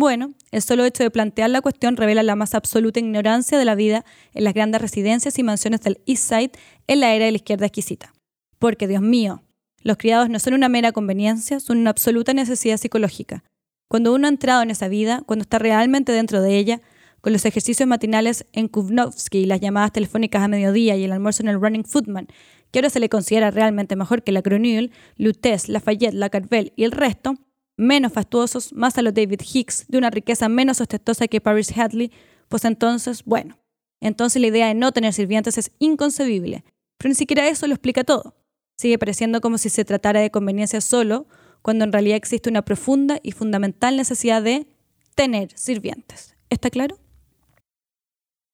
Bueno, 0.00 0.32
el 0.50 0.62
solo 0.62 0.86
hecho 0.86 1.02
de 1.02 1.10
plantear 1.10 1.50
la 1.50 1.60
cuestión 1.60 1.98
revela 1.98 2.22
la 2.22 2.34
más 2.34 2.54
absoluta 2.54 2.98
ignorancia 2.98 3.58
de 3.58 3.66
la 3.66 3.74
vida 3.74 4.06
en 4.32 4.44
las 4.44 4.54
grandes 4.54 4.80
residencias 4.80 5.38
y 5.38 5.42
mansiones 5.42 5.82
del 5.82 6.00
East 6.06 6.26
Side 6.26 6.52
en 6.86 7.00
la 7.00 7.12
era 7.12 7.26
de 7.26 7.32
la 7.32 7.36
izquierda 7.36 7.66
exquisita. 7.66 8.14
Porque, 8.58 8.88
Dios 8.88 9.02
mío, 9.02 9.42
los 9.82 9.98
criados 9.98 10.30
no 10.30 10.38
son 10.38 10.54
una 10.54 10.70
mera 10.70 10.92
conveniencia, 10.92 11.60
son 11.60 11.76
una 11.76 11.90
absoluta 11.90 12.32
necesidad 12.32 12.78
psicológica. 12.78 13.44
Cuando 13.90 14.14
uno 14.14 14.26
ha 14.26 14.30
entrado 14.30 14.62
en 14.62 14.70
esa 14.70 14.88
vida, 14.88 15.22
cuando 15.26 15.42
está 15.42 15.58
realmente 15.58 16.12
dentro 16.12 16.40
de 16.40 16.56
ella, 16.56 16.80
con 17.20 17.34
los 17.34 17.44
ejercicios 17.44 17.86
matinales 17.86 18.46
en 18.54 18.68
Kuvnovsky, 18.68 19.44
las 19.44 19.60
llamadas 19.60 19.92
telefónicas 19.92 20.42
a 20.42 20.48
mediodía 20.48 20.96
y 20.96 21.04
el 21.04 21.12
almuerzo 21.12 21.42
en 21.42 21.50
el 21.50 21.60
Running 21.60 21.84
Footman, 21.84 22.26
que 22.70 22.78
ahora 22.78 22.88
se 22.88 23.00
le 23.00 23.10
considera 23.10 23.50
realmente 23.50 23.96
mejor 23.96 24.22
que 24.22 24.32
la 24.32 24.40
Cronil, 24.40 24.92
Lutez, 25.18 25.68
Lafayette, 25.68 26.14
la 26.14 26.30
Carvel 26.30 26.72
y 26.74 26.84
el 26.84 26.92
resto, 26.92 27.34
menos 27.80 28.12
fastuosos, 28.12 28.72
más 28.74 28.98
a 28.98 29.02
los 29.02 29.14
David 29.14 29.40
Hicks, 29.40 29.86
de 29.88 29.98
una 29.98 30.10
riqueza 30.10 30.48
menos 30.48 30.80
ostentosa 30.80 31.26
que 31.28 31.40
Paris 31.40 31.76
Hadley, 31.76 32.12
pues 32.48 32.64
entonces, 32.64 33.24
bueno, 33.24 33.58
entonces 34.00 34.40
la 34.40 34.48
idea 34.48 34.66
de 34.68 34.74
no 34.74 34.92
tener 34.92 35.12
sirvientes 35.14 35.56
es 35.56 35.72
inconcebible. 35.78 36.62
Pero 36.98 37.08
ni 37.08 37.14
siquiera 37.14 37.48
eso 37.48 37.66
lo 37.66 37.74
explica 37.74 38.04
todo. 38.04 38.36
Sigue 38.76 38.98
pareciendo 38.98 39.40
como 39.40 39.56
si 39.56 39.70
se 39.70 39.84
tratara 39.84 40.20
de 40.20 40.30
conveniencia 40.30 40.80
solo, 40.80 41.26
cuando 41.62 41.84
en 41.84 41.92
realidad 41.92 42.16
existe 42.16 42.50
una 42.50 42.64
profunda 42.64 43.18
y 43.22 43.32
fundamental 43.32 43.96
necesidad 43.96 44.42
de 44.42 44.66
tener 45.14 45.56
sirvientes. 45.56 46.36
¿Está 46.50 46.68
claro? 46.70 46.98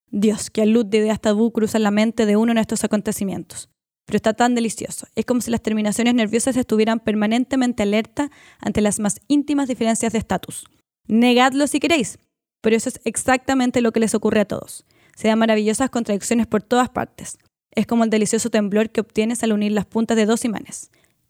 Dios, 0.09 0.49
qué 0.49 0.65
luz 0.65 0.89
de 0.89 0.99
ideas 0.99 1.19
tabú 1.19 1.51
cruza 1.51 1.79
la 1.79 1.91
mente 1.91 2.25
de 2.25 2.37
uno 2.37 2.53
en 2.53 2.59
estos 2.59 2.83
acontecimientos. 2.85 3.69
Pero 4.07 4.15
está 4.15 4.33
tan 4.33 4.55
delicioso. 4.55 5.05
Es 5.15 5.25
como 5.25 5.41
si 5.41 5.51
las 5.51 5.61
terminaciones 5.61 6.15
nerviosas 6.15 6.57
estuvieran 6.57 6.99
permanentemente 6.99 7.83
alerta 7.83 8.31
ante 8.59 8.81
las 8.81 8.99
más 8.99 9.19
íntimas 9.27 9.67
diferencias 9.67 10.13
de 10.13 10.17
estatus. 10.17 10.65
Negadlo 11.07 11.67
si 11.67 11.79
queréis, 11.79 12.17
pero 12.61 12.75
eso 12.75 12.89
es 12.89 12.99
exactamente 13.03 13.81
lo 13.81 13.91
que 13.91 13.99
les 13.99 14.15
ocurre 14.15 14.39
a 14.39 14.45
todos. 14.45 14.85
Se 15.15 15.27
dan 15.27 15.39
maravillosas 15.39 15.89
contradicciones 15.89 16.47
por 16.47 16.63
todas 16.63 16.89
partes. 16.89 17.37
Es 17.71 17.85
como 17.85 18.05
el 18.05 18.09
delicioso 18.09 18.49
temblor 18.49 18.89
que 18.89 19.01
obtienes 19.01 19.43
al 19.43 19.51
unir 19.51 19.73
las 19.73 19.85
puntas 19.85 20.17
de 20.17 20.25
dos 20.25 20.45
imanes, 20.45 20.89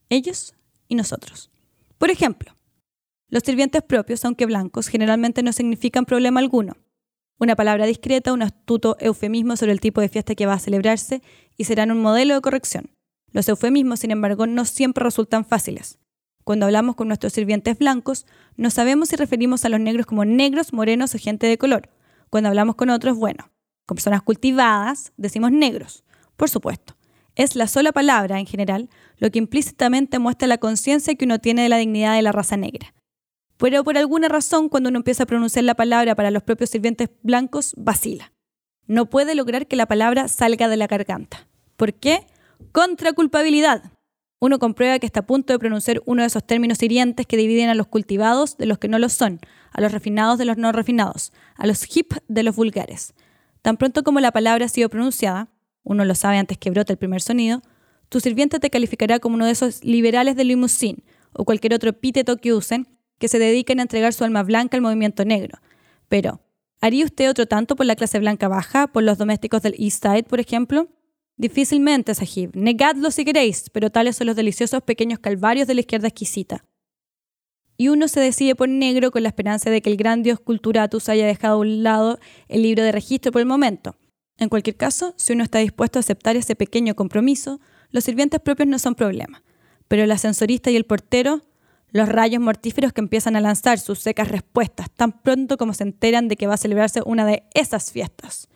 ellos 0.10 0.56
y 0.88 0.96
nosotros. 0.96 1.50
Por 1.98 2.12
ejemplo, 2.12 2.54
los 3.30 3.44
sirvientes 3.44 3.82
propios, 3.82 4.24
aunque 4.24 4.46
blancos, 4.46 4.88
generalmente 4.88 5.44
no 5.44 5.52
significan 5.52 6.06
problema 6.06 6.40
alguno. 6.40 6.78
Una 7.40 7.56
palabra 7.56 7.86
discreta, 7.86 8.34
un 8.34 8.42
astuto 8.42 8.98
eufemismo 9.00 9.56
sobre 9.58 9.72
el 9.72 9.80
tipo 9.80 10.02
de 10.02 10.10
fiesta 10.10 10.34
que 10.34 10.48
va 10.48 10.54
a 10.54 10.60
celebrarse 10.60 11.22
y 11.56 11.66
serán 11.66 11.92
un 11.92 12.02
modelo 12.02 12.34
de 12.34 12.42
corrección. 12.42 12.90
Los 13.32 13.48
eufemismos, 13.48 14.00
sin 14.00 14.10
embargo, 14.10 14.48
no 14.48 14.66
siempre 14.66 15.04
resultan 15.04 15.46
fáciles. 15.46 16.00
Cuando 16.44 16.66
hablamos 16.66 16.96
con 16.96 17.08
nuestros 17.08 17.34
sirvientes 17.34 17.78
blancos, 17.78 18.26
no 18.56 18.72
sabemos 18.72 19.10
si 19.10 19.18
referimos 19.18 19.66
a 19.66 19.70
los 19.70 19.80
negros 19.80 20.08
como 20.08 20.26
negros, 20.26 20.74
morenos 20.74 21.14
o 21.14 21.20
gente 21.20 21.46
de 21.46 21.60
color. 21.60 21.90
Cuando 22.32 22.50
hablamos 22.50 22.76
con 22.76 22.90
otros, 22.90 23.18
bueno, 23.18 23.52
con 23.86 23.96
personas 23.96 24.24
cultivadas, 24.24 25.14
decimos 25.18 25.52
negros. 25.52 26.04
Por 26.38 26.50
supuesto, 26.50 26.98
es 27.36 27.56
la 27.56 27.68
sola 27.68 27.92
palabra, 27.92 28.40
en 28.40 28.48
general, 28.48 28.90
lo 29.18 29.30
que 29.30 29.38
implícitamente 29.38 30.18
muestra 30.18 30.48
la 30.48 30.58
conciencia 30.58 31.14
que 31.14 31.26
uno 31.26 31.38
tiene 31.38 31.62
de 31.62 31.70
la 31.70 31.78
dignidad 31.78 32.16
de 32.16 32.24
la 32.24 32.32
raza 32.32 32.58
negra. 32.58 32.96
Pero 33.58 33.84
por 33.84 33.98
alguna 33.98 34.30
razón, 34.30 34.70
cuando 34.70 34.90
uno 34.90 35.00
empieza 35.00 35.24
a 35.24 35.28
pronunciar 35.28 35.66
la 35.66 35.76
palabra 35.76 36.16
para 36.16 36.32
los 36.32 36.44
propios 36.44 36.70
sirvientes 36.70 37.10
blancos, 37.24 37.74
vacila. 37.78 38.32
No 38.86 39.10
puede 39.10 39.36
lograr 39.36 39.68
que 39.68 39.76
la 39.76 39.88
palabra 39.88 40.28
salga 40.28 40.70
de 40.70 40.78
la 40.78 40.88
garganta. 40.88 41.48
¿Por 41.76 41.94
qué? 41.94 42.28
Contra 42.72 43.14
culpabilidad. 43.14 43.92
Uno 44.40 44.60
comprueba 44.60 45.00
que 45.00 45.08
está 45.08 45.22
a 45.22 45.26
punto 45.26 45.52
de 45.52 45.60
pronunciar 45.60 46.02
uno 46.06 46.22
de 46.22 46.28
esos 46.28 46.46
términos 46.46 46.82
hirientes 46.84 47.26
que 47.26 47.38
dividen 47.38 47.70
a 47.70 47.76
los 47.76 47.88
cultivados 47.88 48.56
de 48.58 48.68
los 48.68 48.78
que 48.78 48.88
no 48.88 49.00
lo 49.00 49.10
son, 49.10 49.40
a 49.72 49.82
los 49.82 49.92
refinados 49.92 50.38
de 50.38 50.46
los 50.46 50.58
no 50.58 50.72
refinados, 50.72 51.34
a 51.56 51.66
los 51.66 51.84
hip 51.96 52.14
de 52.28 52.44
los 52.44 52.56
vulgares. 52.56 53.16
Tan 53.64 53.78
pronto 53.78 54.04
como 54.04 54.20
la 54.20 54.32
palabra 54.32 54.66
ha 54.66 54.70
sido 54.70 54.90
pronunciada, 54.90 55.50
uno 55.84 56.06
lo 56.06 56.14
sabe 56.14 56.38
antes 56.38 56.60
que 56.60 56.70
brote 56.70 56.94
el 56.94 57.00
primer 57.00 57.22
sonido, 57.22 57.64
tu 58.10 58.20
sirviente 58.20 58.60
te 58.60 58.70
calificará 58.70 59.20
como 59.20 59.36
uno 59.36 59.46
de 59.46 59.52
esos 59.52 59.84
liberales 59.84 60.36
de 60.36 60.44
limousine 60.44 61.04
o 61.34 61.44
cualquier 61.44 61.74
otro 61.74 61.90
epíteto 61.90 62.38
que 62.38 62.54
usen 62.54 62.88
que 63.20 63.28
se 63.28 63.40
dediquen 63.40 63.80
a 63.80 63.84
entregar 63.84 64.14
su 64.14 64.24
alma 64.24 64.44
blanca 64.44 64.78
al 64.78 64.82
movimiento 64.82 65.26
negro. 65.26 65.60
Pero, 66.10 66.42
¿haría 66.82 67.06
usted 67.06 67.30
otro 67.30 67.46
tanto 67.46 67.76
por 67.76 67.86
la 67.86 67.96
clase 67.96 68.20
blanca 68.20 68.48
baja, 68.48 68.88
por 68.88 69.04
los 69.04 69.18
domésticos 69.18 69.62
del 69.62 69.76
East 69.78 70.04
Side, 70.04 70.24
por 70.24 70.40
ejemplo? 70.40 70.90
Difícilmente, 71.38 72.16
Sahib. 72.16 72.52
Negadlo 72.56 73.12
si 73.12 73.24
queréis, 73.24 73.70
pero 73.70 73.92
tales 73.92 74.16
son 74.16 74.28
los 74.28 74.36
deliciosos 74.36 74.82
pequeños 74.82 75.20
calvarios 75.20 75.68
de 75.68 75.76
la 75.76 75.82
izquierda 75.82 76.08
exquisita. 76.08 76.66
Y 77.78 77.90
uno 77.90 78.08
se 78.08 78.20
decide 78.20 78.56
por 78.56 78.70
negro 78.70 79.12
con 79.12 79.22
la 79.22 79.30
esperanza 79.30 79.70
de 79.70 79.84
que 79.84 79.92
el 79.92 79.98
gran 79.98 80.24
dios 80.24 80.40
Culturatus 80.40 81.10
haya 81.10 81.28
dejado 81.28 81.56
a 81.56 81.60
un 81.60 81.84
lado 81.84 82.20
el 82.48 82.64
libro 82.64 82.84
de 82.84 82.92
registro 82.92 83.32
por 83.32 83.42
el 83.42 83.46
momento. 83.46 83.96
En 84.40 84.50
cualquier 84.50 84.78
caso, 84.78 85.14
si 85.16 85.34
uno 85.34 85.44
está 85.44 85.60
dispuesto 85.60 86.00
a 86.00 86.02
aceptar 86.02 86.36
ese 86.36 86.56
pequeño 86.56 86.96
compromiso, 86.96 87.60
los 87.92 88.04
sirvientes 88.04 88.40
propios 88.40 88.68
no 88.68 88.80
son 88.80 88.96
problema. 88.96 89.44
Pero 89.88 90.04
el 90.04 90.12
ascensorista 90.12 90.72
y 90.72 90.76
el 90.76 90.86
portero 90.86 91.44
los 91.92 92.10
rayos 92.10 92.42
mortíferos 92.42 92.94
que 92.94 93.02
empiezan 93.02 93.36
a 93.36 93.42
lanzar 93.42 93.80
sus 93.80 94.00
secas 94.00 94.28
respuestas 94.28 94.90
tan 94.92 95.12
pronto 95.12 95.58
como 95.58 95.74
se 95.74 95.84
enteran 95.84 96.28
de 96.28 96.36
que 96.36 96.48
va 96.48 96.56
a 96.56 96.58
celebrarse 96.58 97.02
una 97.06 97.26
de 97.26 97.44
esas 97.54 97.92
fiestas. 97.92 98.50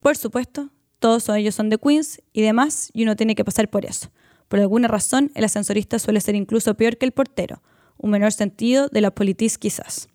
Por 0.00 0.16
supuesto, 0.16 0.70
todos 0.98 1.28
ellos 1.30 1.54
son 1.54 1.68
de 1.68 1.78
Queens 1.78 2.22
y 2.32 2.42
demás, 2.42 2.90
y 2.92 3.02
uno 3.02 3.16
tiene 3.16 3.34
que 3.34 3.44
pasar 3.44 3.68
por 3.68 3.84
eso. 3.84 4.10
Por 4.48 4.60
alguna 4.60 4.88
razón, 4.88 5.32
el 5.34 5.44
ascensorista 5.44 5.98
suele 5.98 6.20
ser 6.20 6.34
incluso 6.34 6.74
peor 6.74 6.96
que 6.96 7.06
el 7.06 7.12
portero, 7.12 7.62
un 7.98 8.10
menor 8.10 8.32
sentido 8.32 8.88
de 8.88 9.00
la 9.00 9.10
politis 9.10 9.58
quizás. 9.58 10.08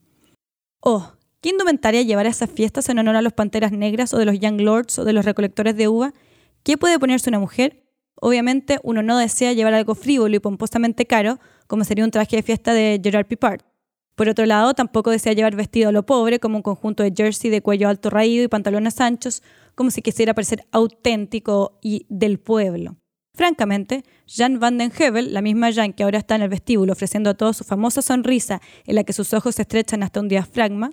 Oh, 0.80 1.13
¿qué 1.42 1.50
indumentaria 1.50 2.01
llevar 2.01 2.25
a 2.25 2.30
esas 2.30 2.50
fiestas 2.50 2.90
en 2.90 3.00
honor 3.00 3.16
a 3.16 3.22
los 3.22 3.34
panteras 3.34 3.72
negras 3.72 4.13
o 4.13 4.18
de 4.18 4.25
los 4.25 4.40
Young 4.40 4.62
Lords 4.62 4.98
o 5.00 5.04
de 5.04 5.13
los 5.13 5.25
recolectores 5.25 5.75
de 5.75 5.88
uva? 5.88 6.13
¿Qué 6.63 6.78
puede 6.78 7.00
ponerse 7.00 7.30
una 7.30 7.40
mujer? 7.40 7.84
Obviamente 8.24 8.80
uno 8.84 9.01
no 9.01 9.18
desea 9.18 9.54
llevar 9.54 9.74
algo 9.74 9.96
frívolo 9.96 10.36
y 10.36 10.40
pomposamente 10.40 11.08
caro, 11.08 11.40
como 11.66 11.84
sería 11.84 12.06
un 12.06 12.12
traje 12.12 12.36
de 12.36 12.44
fiesta 12.44 12.72
de 12.72 13.01
Gerard 13.04 13.25
Pipard. 13.25 13.62
Por 14.16 14.30
otro 14.30 14.46
lado, 14.46 14.75
tampoco 14.75 15.10
desea 15.10 15.34
llevar 15.34 15.56
vestido 15.56 15.90
a 15.90 15.92
lo 15.92 16.06
pobre, 16.06 16.40
como 16.40 16.58
un 16.58 16.62
conjunto 16.62 17.01
de 17.01 17.13
jersey 17.18 17.50
de 17.50 17.63
cuello 17.63 17.90
alto 17.90 18.12
raído 18.12 18.44
y 18.44 18.48
pantalones 18.48 19.01
anchos, 19.01 19.42
como 19.74 19.90
si 19.90 20.04
quisiera 20.04 20.36
parecer 20.36 20.68
auténtico 20.72 21.80
y 21.82 22.06
del 22.10 22.40
pueblo. 22.40 22.96
Francamente, 23.34 24.04
Jan 24.28 24.60
van 24.60 24.78
den 24.78 24.92
Hevel, 24.96 25.34
la 25.34 25.42
misma 25.42 25.74
Jan 25.74 25.94
que 25.94 26.04
ahora 26.04 26.20
está 26.20 26.36
en 26.36 26.44
el 26.44 26.50
vestíbulo 26.50 26.94
ofreciendo 26.94 27.32
a 27.32 27.34
todos 27.34 27.58
su 27.58 27.63
famosa 27.63 28.04
sonrisa 28.04 28.62
en 28.86 28.96
la 28.96 29.04
que 29.04 29.13
sus 29.13 29.34
ojos 29.34 29.56
se 29.56 29.63
estrechan 29.63 30.04
hasta 30.04 30.20
un 30.20 30.28
diafragma, 30.28 30.92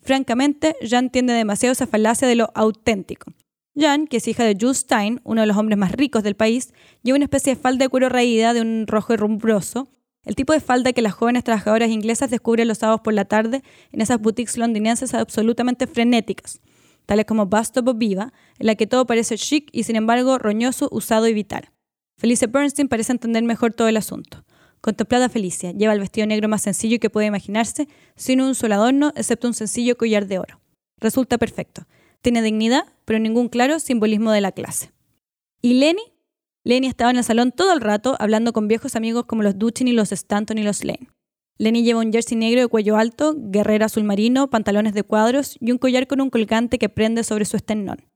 francamente, 0.00 0.76
Jan 0.80 1.10
tiende 1.10 1.34
demasiado 1.34 1.72
esa 1.72 1.86
falacia 1.86 2.26
de 2.26 2.36
lo 2.36 2.50
auténtico. 2.54 3.34
Jan, 3.74 4.06
que 4.06 4.18
es 4.18 4.28
hija 4.28 4.44
de 4.44 4.56
Jules 4.58 4.78
Stein, 4.78 5.20
uno 5.24 5.40
de 5.40 5.46
los 5.46 5.56
hombres 5.56 5.78
más 5.78 5.92
ricos 5.92 6.22
del 6.22 6.36
país, 6.36 6.74
lleva 7.02 7.16
una 7.16 7.24
especie 7.24 7.54
de 7.54 7.60
falda 7.60 7.84
de 7.84 7.88
cuero 7.88 8.08
raída 8.08 8.52
de 8.52 8.60
un 8.60 8.86
rojo 8.86 9.14
y 9.14 9.16
rumbroso, 9.16 9.88
el 10.24 10.36
tipo 10.36 10.52
de 10.52 10.60
falda 10.60 10.92
que 10.92 11.02
las 11.02 11.14
jóvenes 11.14 11.42
trabajadoras 11.42 11.90
inglesas 11.90 12.30
descubren 12.30 12.68
los 12.68 12.78
sábados 12.78 13.00
por 13.00 13.12
la 13.14 13.24
tarde 13.24 13.62
en 13.90 14.00
esas 14.00 14.20
boutiques 14.20 14.56
londinenses 14.56 15.14
absolutamente 15.14 15.86
frenéticas, 15.86 16.60
tales 17.06 17.24
como 17.24 17.46
Bustop 17.46 17.88
o 17.88 17.94
Viva, 17.94 18.32
en 18.58 18.66
la 18.66 18.74
que 18.76 18.86
todo 18.86 19.06
parece 19.06 19.36
chic 19.36 19.68
y 19.72 19.82
sin 19.82 19.96
embargo 19.96 20.38
roñoso, 20.38 20.88
usado 20.92 21.26
y 21.26 21.34
vital. 21.34 21.70
Felicia 22.18 22.46
Bernstein 22.46 22.88
parece 22.88 23.10
entender 23.10 23.42
mejor 23.42 23.72
todo 23.72 23.88
el 23.88 23.96
asunto. 23.96 24.44
Contemplada 24.80 25.28
Felicia, 25.28 25.72
lleva 25.72 25.92
el 25.92 26.00
vestido 26.00 26.26
negro 26.26 26.48
más 26.48 26.62
sencillo 26.62 27.00
que 27.00 27.10
puede 27.10 27.26
imaginarse, 27.26 27.88
sin 28.14 28.40
un 28.40 28.54
solo 28.54 28.74
adorno, 28.74 29.12
excepto 29.16 29.48
un 29.48 29.54
sencillo 29.54 29.96
collar 29.96 30.26
de 30.26 30.38
oro. 30.38 30.60
Resulta 31.00 31.38
perfecto. 31.38 31.86
Tiene 32.22 32.40
dignidad, 32.40 32.84
pero 33.04 33.18
ningún 33.18 33.48
claro 33.48 33.80
simbolismo 33.80 34.30
de 34.30 34.40
la 34.40 34.52
clase. 34.52 34.92
¿Y 35.60 35.74
Lenny? 35.74 36.02
Lenny 36.64 36.86
estaba 36.86 37.10
en 37.10 37.16
el 37.16 37.24
salón 37.24 37.50
todo 37.50 37.72
el 37.72 37.80
rato 37.80 38.16
hablando 38.20 38.52
con 38.52 38.68
viejos 38.68 38.94
amigos 38.94 39.24
como 39.26 39.42
los 39.42 39.58
Duchin 39.58 39.88
y 39.88 39.92
los 39.92 40.12
Stanton 40.12 40.58
y 40.58 40.62
los 40.62 40.84
Lane. 40.84 41.08
Lenny 41.58 41.82
lleva 41.82 42.00
un 42.00 42.12
jersey 42.12 42.38
negro 42.38 42.60
de 42.60 42.68
cuello 42.68 42.96
alto, 42.96 43.34
guerrera 43.36 43.86
azul 43.86 44.04
marino, 44.04 44.48
pantalones 44.50 44.94
de 44.94 45.02
cuadros 45.02 45.56
y 45.60 45.72
un 45.72 45.78
collar 45.78 46.06
con 46.06 46.20
un 46.20 46.30
colgante 46.30 46.78
que 46.78 46.88
prende 46.88 47.24
sobre 47.24 47.44
su 47.44 47.56
esternón. 47.56 48.06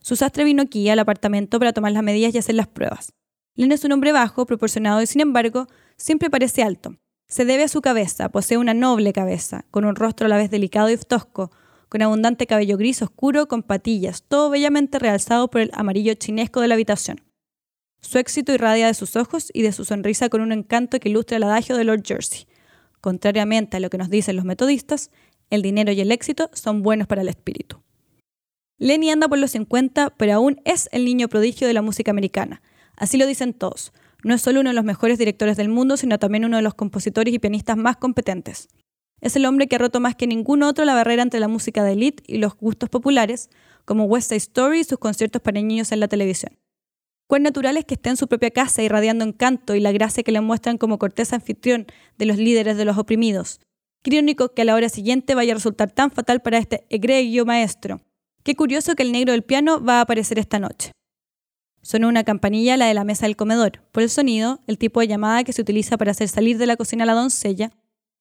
Su 0.00 0.14
sastre 0.14 0.44
vino 0.44 0.62
aquí 0.62 0.88
al 0.88 1.00
apartamento 1.00 1.58
para 1.58 1.72
tomar 1.72 1.90
las 1.90 2.04
medidas 2.04 2.32
y 2.34 2.38
hacer 2.38 2.54
las 2.54 2.68
pruebas. 2.68 3.12
Lenny 3.56 3.74
es 3.74 3.84
un 3.84 3.92
hombre 3.92 4.12
bajo, 4.12 4.46
proporcionado 4.46 5.02
y 5.02 5.06
sin 5.06 5.20
embargo 5.20 5.66
siempre 5.96 6.30
parece 6.30 6.62
alto. 6.62 6.96
Se 7.28 7.44
debe 7.44 7.64
a 7.64 7.68
su 7.68 7.80
cabeza, 7.80 8.28
posee 8.28 8.58
una 8.58 8.74
noble 8.74 9.12
cabeza, 9.12 9.64
con 9.72 9.84
un 9.84 9.96
rostro 9.96 10.26
a 10.26 10.28
la 10.28 10.36
vez 10.36 10.50
delicado 10.50 10.88
y 10.88 10.96
tosco, 10.96 11.50
con 11.88 12.02
abundante 12.02 12.46
cabello 12.46 12.76
gris 12.76 13.02
oscuro 13.02 13.48
con 13.48 13.62
patillas, 13.62 14.22
todo 14.22 14.50
bellamente 14.50 14.98
realzado 14.98 15.48
por 15.48 15.60
el 15.60 15.70
amarillo 15.74 16.14
chinesco 16.14 16.60
de 16.60 16.68
la 16.68 16.74
habitación. 16.74 17.22
Su 18.00 18.18
éxito 18.18 18.52
irradia 18.52 18.86
de 18.86 18.94
sus 18.94 19.16
ojos 19.16 19.50
y 19.52 19.62
de 19.62 19.72
su 19.72 19.84
sonrisa 19.84 20.28
con 20.28 20.40
un 20.40 20.52
encanto 20.52 21.00
que 21.00 21.08
ilustra 21.08 21.36
el 21.36 21.42
adagio 21.42 21.76
de 21.76 21.84
Lord 21.84 22.02
Jersey. 22.04 22.46
Contrariamente 23.00 23.76
a 23.76 23.80
lo 23.80 23.90
que 23.90 23.98
nos 23.98 24.10
dicen 24.10 24.36
los 24.36 24.44
metodistas, 24.44 25.10
el 25.50 25.62
dinero 25.62 25.92
y 25.92 26.00
el 26.00 26.12
éxito 26.12 26.50
son 26.52 26.82
buenos 26.82 27.06
para 27.06 27.22
el 27.22 27.28
espíritu. 27.28 27.82
Lenny 28.78 29.10
anda 29.10 29.28
por 29.28 29.38
los 29.38 29.52
50, 29.52 30.10
pero 30.16 30.34
aún 30.34 30.60
es 30.64 30.88
el 30.92 31.04
niño 31.04 31.28
prodigio 31.28 31.66
de 31.66 31.72
la 31.72 31.82
música 31.82 32.10
americana. 32.10 32.62
Así 32.96 33.16
lo 33.16 33.26
dicen 33.26 33.54
todos. 33.54 33.92
No 34.22 34.34
es 34.34 34.42
solo 34.42 34.60
uno 34.60 34.70
de 34.70 34.74
los 34.74 34.84
mejores 34.84 35.18
directores 35.18 35.56
del 35.56 35.68
mundo, 35.68 35.96
sino 35.96 36.18
también 36.18 36.44
uno 36.44 36.56
de 36.56 36.62
los 36.62 36.74
compositores 36.74 37.32
y 37.32 37.38
pianistas 37.38 37.76
más 37.76 37.96
competentes. 37.96 38.68
Es 39.26 39.34
el 39.34 39.44
hombre 39.44 39.66
que 39.66 39.74
ha 39.74 39.80
roto 39.80 39.98
más 39.98 40.14
que 40.14 40.28
ningún 40.28 40.62
otro 40.62 40.84
la 40.84 40.94
barrera 40.94 41.20
entre 41.20 41.40
la 41.40 41.48
música 41.48 41.82
de 41.82 41.94
élite 41.94 42.22
y 42.28 42.38
los 42.38 42.56
gustos 42.56 42.88
populares, 42.88 43.50
como 43.84 44.04
West 44.04 44.28
Side 44.28 44.36
Story 44.36 44.78
y 44.78 44.84
sus 44.84 45.00
conciertos 45.00 45.42
para 45.42 45.60
niños 45.60 45.90
en 45.90 45.98
la 45.98 46.06
televisión. 46.06 46.56
Cuán 47.26 47.42
natural 47.42 47.76
es 47.76 47.84
que 47.84 47.94
esté 47.94 48.10
en 48.10 48.16
su 48.16 48.28
propia 48.28 48.52
casa 48.52 48.84
irradiando 48.84 49.24
encanto 49.24 49.74
y 49.74 49.80
la 49.80 49.90
gracia 49.90 50.22
que 50.22 50.30
le 50.30 50.40
muestran 50.40 50.78
como 50.78 51.00
cortés 51.00 51.32
anfitrión 51.32 51.86
de 52.18 52.26
los 52.26 52.36
líderes 52.36 52.76
de 52.76 52.84
los 52.84 52.98
oprimidos. 52.98 53.58
Qué 54.04 54.14
irónico 54.14 54.54
que 54.54 54.62
a 54.62 54.64
la 54.64 54.76
hora 54.76 54.88
siguiente 54.88 55.34
vaya 55.34 55.54
a 55.54 55.56
resultar 55.56 55.90
tan 55.90 56.12
fatal 56.12 56.40
para 56.40 56.58
este 56.58 56.86
egregio 56.88 57.44
maestro. 57.44 58.00
Qué 58.44 58.54
curioso 58.54 58.94
que 58.94 59.02
el 59.02 59.10
negro 59.10 59.32
del 59.32 59.42
piano 59.42 59.84
va 59.84 59.98
a 59.98 60.02
aparecer 60.02 60.38
esta 60.38 60.60
noche. 60.60 60.92
Sonó 61.82 62.06
una 62.06 62.22
campanilla 62.22 62.76
la 62.76 62.86
de 62.86 62.94
la 62.94 63.02
mesa 63.02 63.26
del 63.26 63.34
comedor. 63.34 63.82
Por 63.90 64.04
el 64.04 64.08
sonido, 64.08 64.60
el 64.68 64.78
tipo 64.78 65.00
de 65.00 65.08
llamada 65.08 65.42
que 65.42 65.52
se 65.52 65.62
utiliza 65.62 65.98
para 65.98 66.12
hacer 66.12 66.28
salir 66.28 66.58
de 66.58 66.66
la 66.66 66.76
cocina 66.76 67.02
a 67.02 67.06
la 67.08 67.14
doncella, 67.14 67.72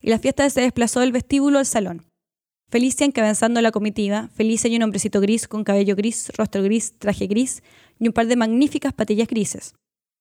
y 0.02 0.10
la 0.10 0.20
fiesta 0.20 0.50
se 0.50 0.62
desplazó 0.62 1.00
del 1.00 1.12
vestíbulo 1.12 1.60
al 1.60 1.66
salón. 1.66 2.06
Felicia 2.70 3.06
encabezando 3.06 3.62
la 3.62 3.72
comitiva, 3.72 4.30
Felicia 4.30 4.70
y 4.70 4.76
un 4.76 4.84
hombrecito 4.84 5.22
gris 5.22 5.48
con 5.48 5.64
cabello 5.64 5.96
gris, 5.96 6.32
rostro 6.36 6.64
gris, 6.64 6.98
traje 6.98 7.28
gris 7.28 7.64
y 8.00 8.08
un 8.08 8.14
par 8.14 8.28
de 8.28 8.36
magníficas 8.36 8.94
patillas 8.94 9.28
grises. 9.28 9.76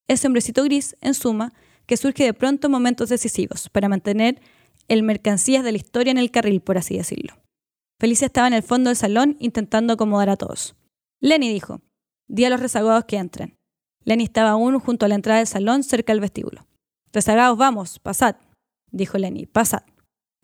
Ese 0.09 0.27
hombrecito 0.27 0.63
gris, 0.63 0.97
en 1.01 1.15
suma, 1.15 1.53
que 1.87 1.97
surge 1.97 2.25
de 2.25 2.35
pronto 2.35 2.67
en 2.67 2.73
momentos 2.73 3.09
decisivos 3.09 3.69
para 3.71 3.89
mantener 3.89 4.41
el 4.89 5.03
mercancías 5.03 5.65
de 5.65 5.73
la 5.73 5.79
historia 5.79 6.11
en 6.11 6.19
el 6.19 6.31
carril, 6.31 6.61
por 6.61 6.79
así 6.79 6.97
decirlo. 6.97 7.35
Felicia 7.99 8.27
estaba 8.27 8.47
en 8.47 8.55
el 8.55 8.63
fondo 8.63 8.91
del 8.91 8.97
salón 8.97 9.37
intentando 9.41 9.95
acomodar 9.95 10.29
a 10.29 10.37
todos. 10.37 10.77
Lenny 11.21 11.53
dijo, 11.53 11.81
di 12.29 12.45
a 12.45 12.51
los 12.51 12.61
rezagados 12.61 13.05
que 13.07 13.17
entren. 13.17 13.57
Lenny 14.05 14.25
estaba 14.25 14.51
aún 14.51 14.79
junto 14.79 15.07
a 15.07 15.09
la 15.09 15.15
entrada 15.15 15.39
del 15.39 15.47
salón, 15.47 15.83
cerca 15.83 16.13
del 16.13 16.21
vestíbulo. 16.21 16.67
Rezagados, 17.13 17.57
vamos, 17.57 17.99
pasad, 17.99 18.37
dijo 18.95 19.19
Lenny, 19.19 19.47
pasad. 19.47 19.83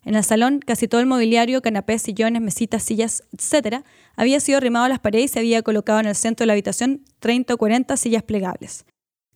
En 0.03 0.15
el 0.15 0.25
salón, 0.25 0.61
casi 0.61 0.89
todo 0.89 1.01
el 1.01 1.07
mobiliario, 1.07 1.61
canapés, 1.61 2.03
sillones, 2.03 2.41
mesitas, 2.41 2.83
sillas, 2.83 3.23
etc., 3.33 3.85
había 4.17 4.41
sido 4.41 4.59
arrimado 4.59 4.87
a 4.87 4.89
las 4.89 4.99
paredes 4.99 5.27
y 5.27 5.35
se 5.35 5.39
había 5.39 5.63
colocado 5.63 6.01
en 6.01 6.07
el 6.07 6.15
centro 6.15 6.45
de 6.45 6.47
la 6.49 6.55
habitación 6.55 7.05
30 7.21 7.55
o 7.55 7.59
40 7.59 7.97
sillas 7.97 8.23
plegables. 8.23 8.87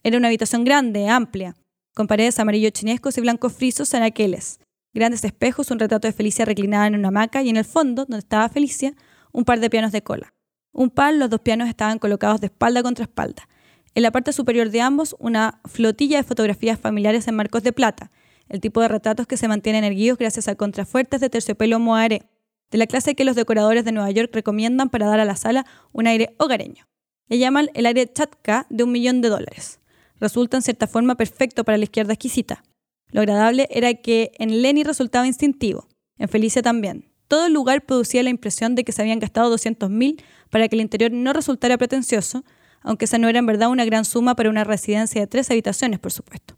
Era 0.02 0.16
una 0.16 0.28
habitación 0.28 0.64
grande, 0.64 1.08
amplia, 1.08 1.54
con 1.94 2.06
paredes 2.06 2.38
amarillo 2.38 2.70
chinescos 2.70 3.16
y 3.18 3.20
blancos 3.20 3.52
frisos 3.52 3.94
anaqueles, 3.94 4.58
grandes 4.94 5.22
espejos, 5.24 5.70
un 5.70 5.78
retrato 5.78 6.08
de 6.08 6.12
Felicia 6.12 6.44
reclinada 6.44 6.86
en 6.86 6.94
una 6.94 7.08
hamaca 7.08 7.42
y 7.42 7.50
en 7.50 7.56
el 7.56 7.64
fondo, 7.64 8.06
donde 8.06 8.20
estaba 8.20 8.48
Felicia, 8.48 8.94
un 9.32 9.44
par 9.44 9.60
de 9.60 9.70
pianos 9.70 9.92
de 9.92 10.02
cola. 10.02 10.32
Un 10.72 10.90
par, 10.90 11.14
los 11.14 11.30
dos 11.30 11.40
pianos 11.40 11.68
estaban 11.68 11.98
colocados 11.98 12.40
de 12.40 12.46
espalda 12.46 12.82
contra 12.82 13.04
espalda. 13.04 13.48
En 13.94 14.02
la 14.02 14.10
parte 14.10 14.32
superior 14.32 14.70
de 14.70 14.80
ambos, 14.80 15.14
una 15.20 15.60
flotilla 15.66 16.16
de 16.16 16.24
fotografías 16.24 16.80
familiares 16.80 17.28
en 17.28 17.36
marcos 17.36 17.62
de 17.62 17.72
plata, 17.72 18.10
el 18.48 18.60
tipo 18.60 18.80
de 18.80 18.88
retratos 18.88 19.26
que 19.26 19.36
se 19.36 19.48
mantienen 19.48 19.84
erguidos 19.84 20.18
gracias 20.18 20.48
a 20.48 20.54
contrafuertes 20.54 21.20
de 21.20 21.30
terciopelo 21.30 21.78
moaré, 21.78 22.22
de 22.70 22.78
la 22.78 22.86
clase 22.86 23.14
que 23.14 23.24
los 23.24 23.36
decoradores 23.36 23.84
de 23.84 23.92
Nueva 23.92 24.10
York 24.10 24.30
recomiendan 24.32 24.90
para 24.90 25.06
dar 25.06 25.20
a 25.20 25.24
la 25.24 25.36
sala 25.36 25.66
un 25.92 26.06
aire 26.06 26.34
hogareño. 26.38 26.86
Le 27.28 27.38
llaman 27.38 27.70
el 27.74 27.86
aire 27.86 28.12
chatka 28.12 28.66
de 28.68 28.84
un 28.84 28.92
millón 28.92 29.20
de 29.20 29.28
dólares. 29.28 29.80
Resulta 30.18 30.56
en 30.56 30.62
cierta 30.62 30.86
forma 30.86 31.16
perfecto 31.16 31.64
para 31.64 31.78
la 31.78 31.84
izquierda 31.84 32.12
exquisita. 32.12 32.64
Lo 33.10 33.20
agradable 33.20 33.68
era 33.70 33.94
que 33.94 34.32
en 34.38 34.62
Lenny 34.62 34.82
resultaba 34.82 35.26
instintivo, 35.26 35.88
en 36.18 36.28
Felicia 36.28 36.62
también. 36.62 37.12
Todo 37.28 37.46
el 37.46 37.52
lugar 37.52 37.84
producía 37.86 38.22
la 38.22 38.30
impresión 38.30 38.74
de 38.74 38.84
que 38.84 38.92
se 38.92 39.02
habían 39.02 39.20
gastado 39.20 39.54
200.000 39.54 40.22
para 40.50 40.68
que 40.68 40.76
el 40.76 40.82
interior 40.82 41.12
no 41.12 41.32
resultara 41.32 41.78
pretencioso, 41.78 42.44
aunque 42.82 43.06
esa 43.06 43.18
no 43.18 43.28
era 43.28 43.38
en 43.38 43.46
verdad 43.46 43.70
una 43.70 43.84
gran 43.84 44.04
suma 44.04 44.36
para 44.36 44.50
una 44.50 44.64
residencia 44.64 45.20
de 45.20 45.26
tres 45.26 45.50
habitaciones, 45.50 46.00
por 46.00 46.12
supuesto. 46.12 46.56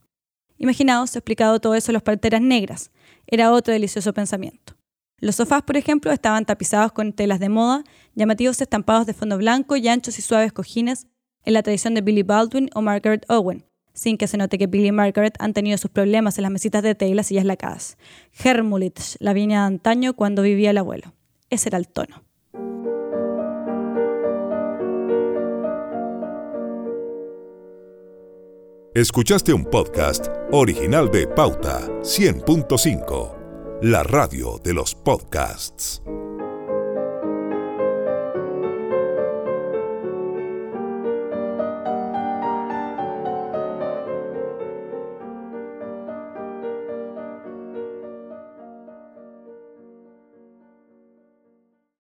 Imaginaos 0.59 1.15
explicado 1.15 1.61
todo 1.61 1.75
eso 1.75 1.91
en 1.91 1.95
las 1.95 2.03
parteras 2.03 2.41
negras. 2.41 2.91
Era 3.27 3.53
otro 3.53 3.73
delicioso 3.73 4.13
pensamiento. 4.13 4.75
Los 5.19 5.37
sofás, 5.37 5.63
por 5.63 5.77
ejemplo, 5.77 6.13
estaban 6.13 6.45
tapizados 6.45 6.93
con 6.93 7.13
telas 7.13 7.41
de 7.41 7.49
moda, 7.49 7.85
llamativos 8.15 8.61
estampados 8.61 9.07
de 9.07 9.15
fondo 9.15 9.39
blanco 9.39 9.77
y 9.77 9.89
anchos 9.89 10.19
y 10.19 10.23
suaves 10.23 10.53
cojines 10.53 11.07
en 11.45 11.55
la 11.55 11.63
tradición 11.63 11.95
de 11.95 12.03
Billy 12.03 12.23
Baldwin 12.23 12.69
o 12.75 12.83
Margaret 12.83 13.25
Owen, 13.29 13.65
sin 13.95 14.19
que 14.19 14.27
se 14.27 14.37
note 14.37 14.59
que 14.59 14.67
Billy 14.67 14.89
y 14.89 14.93
Margaret 14.93 15.35
han 15.39 15.55
tenido 15.55 15.79
sus 15.79 15.91
problemas 15.91 16.37
en 16.37 16.43
las 16.43 16.53
mesitas 16.53 16.83
de 16.83 16.95
té 16.95 17.09
y 17.09 17.15
las 17.15 17.29
sillas 17.29 17.47
lacadas. 17.47 17.97
Hermulitz, 18.45 19.17
la 19.21 19.33
viña 19.33 19.61
de 19.61 19.67
antaño 19.69 20.15
cuando 20.15 20.43
vivía 20.43 20.71
el 20.71 20.79
abuelo. 20.79 21.15
Ese 21.49 21.71
era 21.71 21.79
el 21.79 21.89
tono. 21.89 22.26
Escuchaste 28.97 29.53
un 29.53 29.63
podcast 29.63 30.29
original 30.53 31.11
de 31.11 31.27
Pauta 31.27 31.87
100.5, 32.01 33.81
la 33.83 34.03
radio 34.03 34.59
de 34.65 34.73
los 34.73 34.95
podcasts. 34.95 36.01